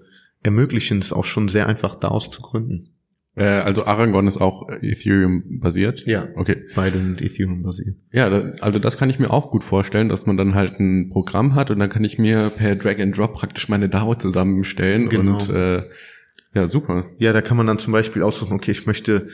[0.41, 2.92] ermöglichen es auch schon sehr einfach, DAOs zu gründen.
[3.35, 6.05] Äh, also Aragon ist auch Ethereum basiert?
[6.05, 6.27] Ja.
[6.35, 6.65] Okay.
[6.75, 7.95] Beide sind Ethereum basiert.
[8.11, 8.27] Ja,
[8.61, 11.71] also das kann ich mir auch gut vorstellen, dass man dann halt ein Programm hat
[11.71, 15.33] und dann kann ich mir per Drag and Drop praktisch meine DAO zusammenstellen genau.
[15.33, 15.83] und äh,
[16.53, 17.07] ja, super.
[17.17, 19.29] Ja, da kann man dann zum Beispiel aussuchen, okay, ich möchte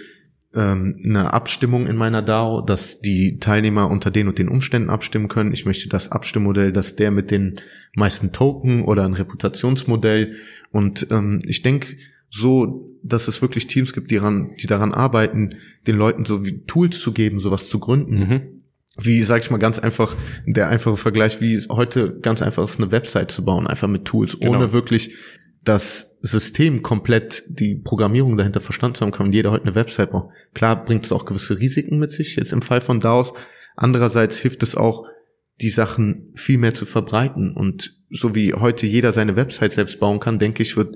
[0.56, 5.28] ähm, eine Abstimmung in meiner DAO, dass die Teilnehmer unter den und den Umständen abstimmen
[5.28, 5.52] können.
[5.52, 7.60] Ich möchte das Abstimmmodell, dass der mit den
[7.94, 10.36] meisten Token oder ein Reputationsmodell.
[10.72, 11.98] Und ähm, ich denke,
[12.30, 15.56] so dass es wirklich Teams gibt, die, daran, die daran arbeiten,
[15.88, 18.20] den Leuten so wie Tools zu geben, sowas zu gründen.
[18.20, 18.42] Mhm.
[19.02, 20.16] Wie, sag ich mal, ganz einfach,
[20.46, 24.38] der einfache Vergleich, wie heute ganz einfach ist, eine Website zu bauen, einfach mit Tools,
[24.40, 24.58] genau.
[24.58, 25.16] ohne wirklich
[25.64, 30.32] das System komplett, die Programmierung dahinter verstanden zu haben, kann jeder heute eine Website bauen.
[30.54, 33.34] Klar bringt es auch gewisse Risiken mit sich, jetzt im Fall von DAOs.
[33.76, 35.06] Andererseits hilft es auch,
[35.62, 37.54] die Sachen viel mehr zu verbreiten.
[37.54, 40.96] Und so wie heute jeder seine Website selbst bauen kann, denke ich, wird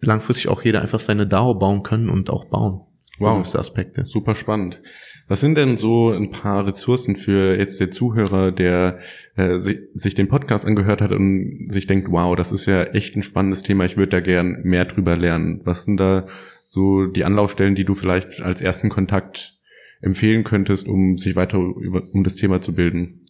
[0.00, 2.82] langfristig auch jeder einfach seine DAO bauen können und auch bauen.
[3.18, 3.54] Wow.
[3.54, 4.06] Aspekte.
[4.06, 4.80] Super spannend.
[5.26, 9.00] Was sind denn so ein paar Ressourcen für jetzt der Zuhörer, der
[9.36, 13.22] äh, sich den Podcast angehört hat und sich denkt, wow, das ist ja echt ein
[13.22, 15.60] spannendes Thema, ich würde da gern mehr drüber lernen.
[15.64, 16.26] Was sind da
[16.68, 19.58] so die Anlaufstellen, die du vielleicht als ersten Kontakt
[20.00, 23.26] empfehlen könntest, um sich weiter über, um das Thema zu bilden?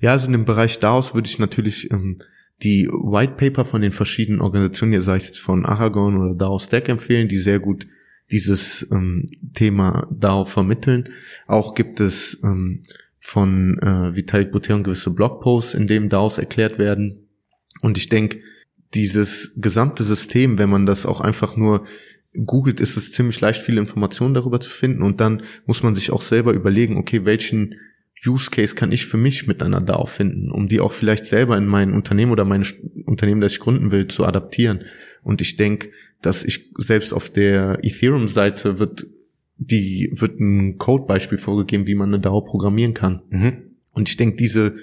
[0.00, 2.18] Ja, also in dem Bereich daraus würde ich natürlich ähm,
[2.62, 7.28] die White Paper von den verschiedenen Organisationen, hier sage von Aragon oder DAO Stack empfehlen,
[7.28, 7.86] die sehr gut
[8.30, 11.08] dieses ähm, Thema DAO vermitteln.
[11.46, 12.82] Auch gibt es ähm,
[13.18, 17.28] von äh, Vitalik Buterin gewisse Blogposts, in dem DAOs erklärt werden.
[17.82, 18.40] Und ich denke,
[18.94, 21.86] dieses gesamte System, wenn man das auch einfach nur
[22.34, 25.02] googelt, ist es ziemlich leicht, viele Informationen darüber zu finden.
[25.02, 27.74] Und dann muss man sich auch selber überlegen, okay, welchen
[28.26, 31.56] Use Case kann ich für mich mit einer DAO finden, um die auch vielleicht selber
[31.56, 32.66] in mein Unternehmen oder mein
[33.06, 34.84] Unternehmen, das ich gründen will, zu adaptieren.
[35.22, 35.90] Und ich denke,
[36.20, 39.06] dass ich selbst auf der Ethereum-Seite wird
[39.60, 43.22] die wird ein Codebeispiel vorgegeben, wie man eine DAO programmieren kann.
[43.28, 43.76] Mhm.
[43.92, 44.74] Und ich denke, diese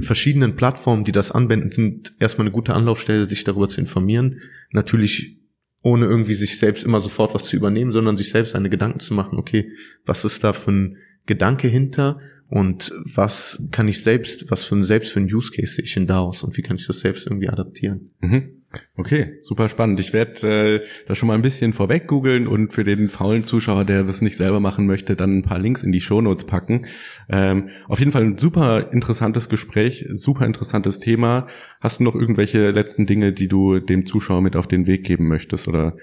[0.00, 4.40] verschiedenen Plattformen, die das anwenden, sind erstmal eine gute Anlaufstelle, sich darüber zu informieren.
[4.70, 5.40] Natürlich
[5.82, 9.12] ohne irgendwie sich selbst immer sofort was zu übernehmen, sondern sich selbst eine Gedanken zu
[9.12, 9.70] machen, okay,
[10.06, 10.96] was ist da für ein
[11.26, 12.20] Gedanke hinter
[12.54, 15.94] und was kann ich selbst, was für ein selbst für ein Use Case sehe ich
[15.94, 18.12] denn daraus und wie kann ich das selbst irgendwie adaptieren?
[18.20, 18.62] Mhm.
[18.96, 19.98] Okay, super spannend.
[19.98, 23.84] Ich werde äh, da schon mal ein bisschen vorweg googeln und für den faulen Zuschauer,
[23.84, 26.86] der das nicht selber machen möchte, dann ein paar Links in die Shownotes packen.
[27.28, 31.48] Ähm, auf jeden Fall ein super interessantes Gespräch, super interessantes Thema.
[31.80, 35.26] Hast du noch irgendwelche letzten Dinge, die du dem Zuschauer mit auf den Weg geben
[35.26, 35.96] möchtest oder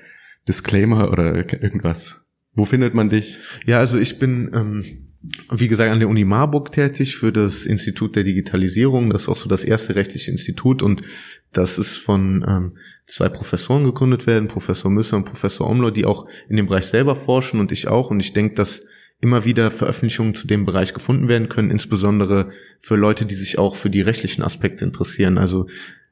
[0.49, 2.26] Disclaimer oder irgendwas?
[2.56, 3.38] Wo findet man dich?
[3.66, 5.08] Ja, also ich bin ähm
[5.51, 9.09] wie gesagt, an der Uni Marburg tätig für das Institut der Digitalisierung.
[9.11, 11.03] Das ist auch so das erste rechtliche Institut und
[11.53, 16.28] das ist von ähm, zwei Professoren gegründet werden, Professor Müsser und Professor Omlo, die auch
[16.49, 18.09] in dem Bereich selber forschen und ich auch.
[18.09, 18.84] Und ich denke, dass
[19.19, 23.76] immer wieder Veröffentlichungen zu dem Bereich gefunden werden können, insbesondere für Leute, die sich auch
[23.76, 25.38] für die rechtlichen Aspekte interessieren.
[25.38, 25.67] Also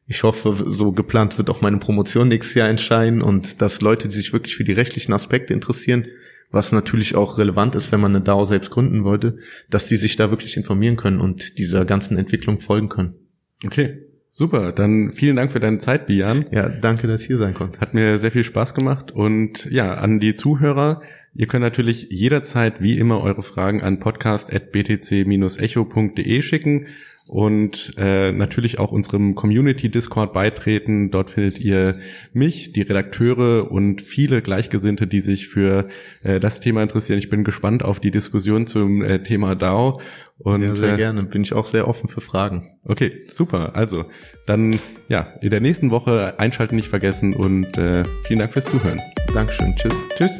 [0.05, 4.15] ich hoffe, so geplant wird auch meine Promotion nächstes Jahr entscheiden und dass Leute, die
[4.15, 6.07] sich wirklich für die rechtlichen Aspekte interessieren,
[6.51, 9.37] was natürlich auch relevant ist, wenn man eine DAO selbst gründen wollte,
[9.69, 13.13] dass die sich da wirklich informieren können und dieser ganzen Entwicklung folgen können.
[13.65, 14.71] Okay, super.
[14.71, 16.45] Dann vielen Dank für deine Zeit, Bian.
[16.51, 17.79] Ja, danke, dass ich hier sein konnte.
[17.79, 21.01] Hat mir sehr viel Spaß gemacht und ja, an die Zuhörer,
[21.35, 26.87] Ihr könnt natürlich jederzeit wie immer eure Fragen an podcast.btc-echo.de schicken
[27.29, 31.11] und äh, natürlich auch unserem Community Discord beitreten.
[31.11, 31.99] Dort findet ihr
[32.33, 35.87] mich, die Redakteure und viele Gleichgesinnte, die sich für
[36.23, 37.19] äh, das Thema interessieren.
[37.19, 40.01] Ich bin gespannt auf die Diskussion zum äh, Thema DAO.
[40.39, 41.21] Und, ja, sehr äh, gerne.
[41.21, 42.71] Bin ich auch sehr offen für Fragen.
[42.83, 43.75] Okay, super.
[43.75, 44.05] Also
[44.47, 48.99] dann ja in der nächsten Woche einschalten nicht vergessen und äh, vielen Dank fürs Zuhören.
[49.35, 49.75] Dankeschön.
[49.75, 49.93] Tschüss.
[50.17, 50.39] Tschüss.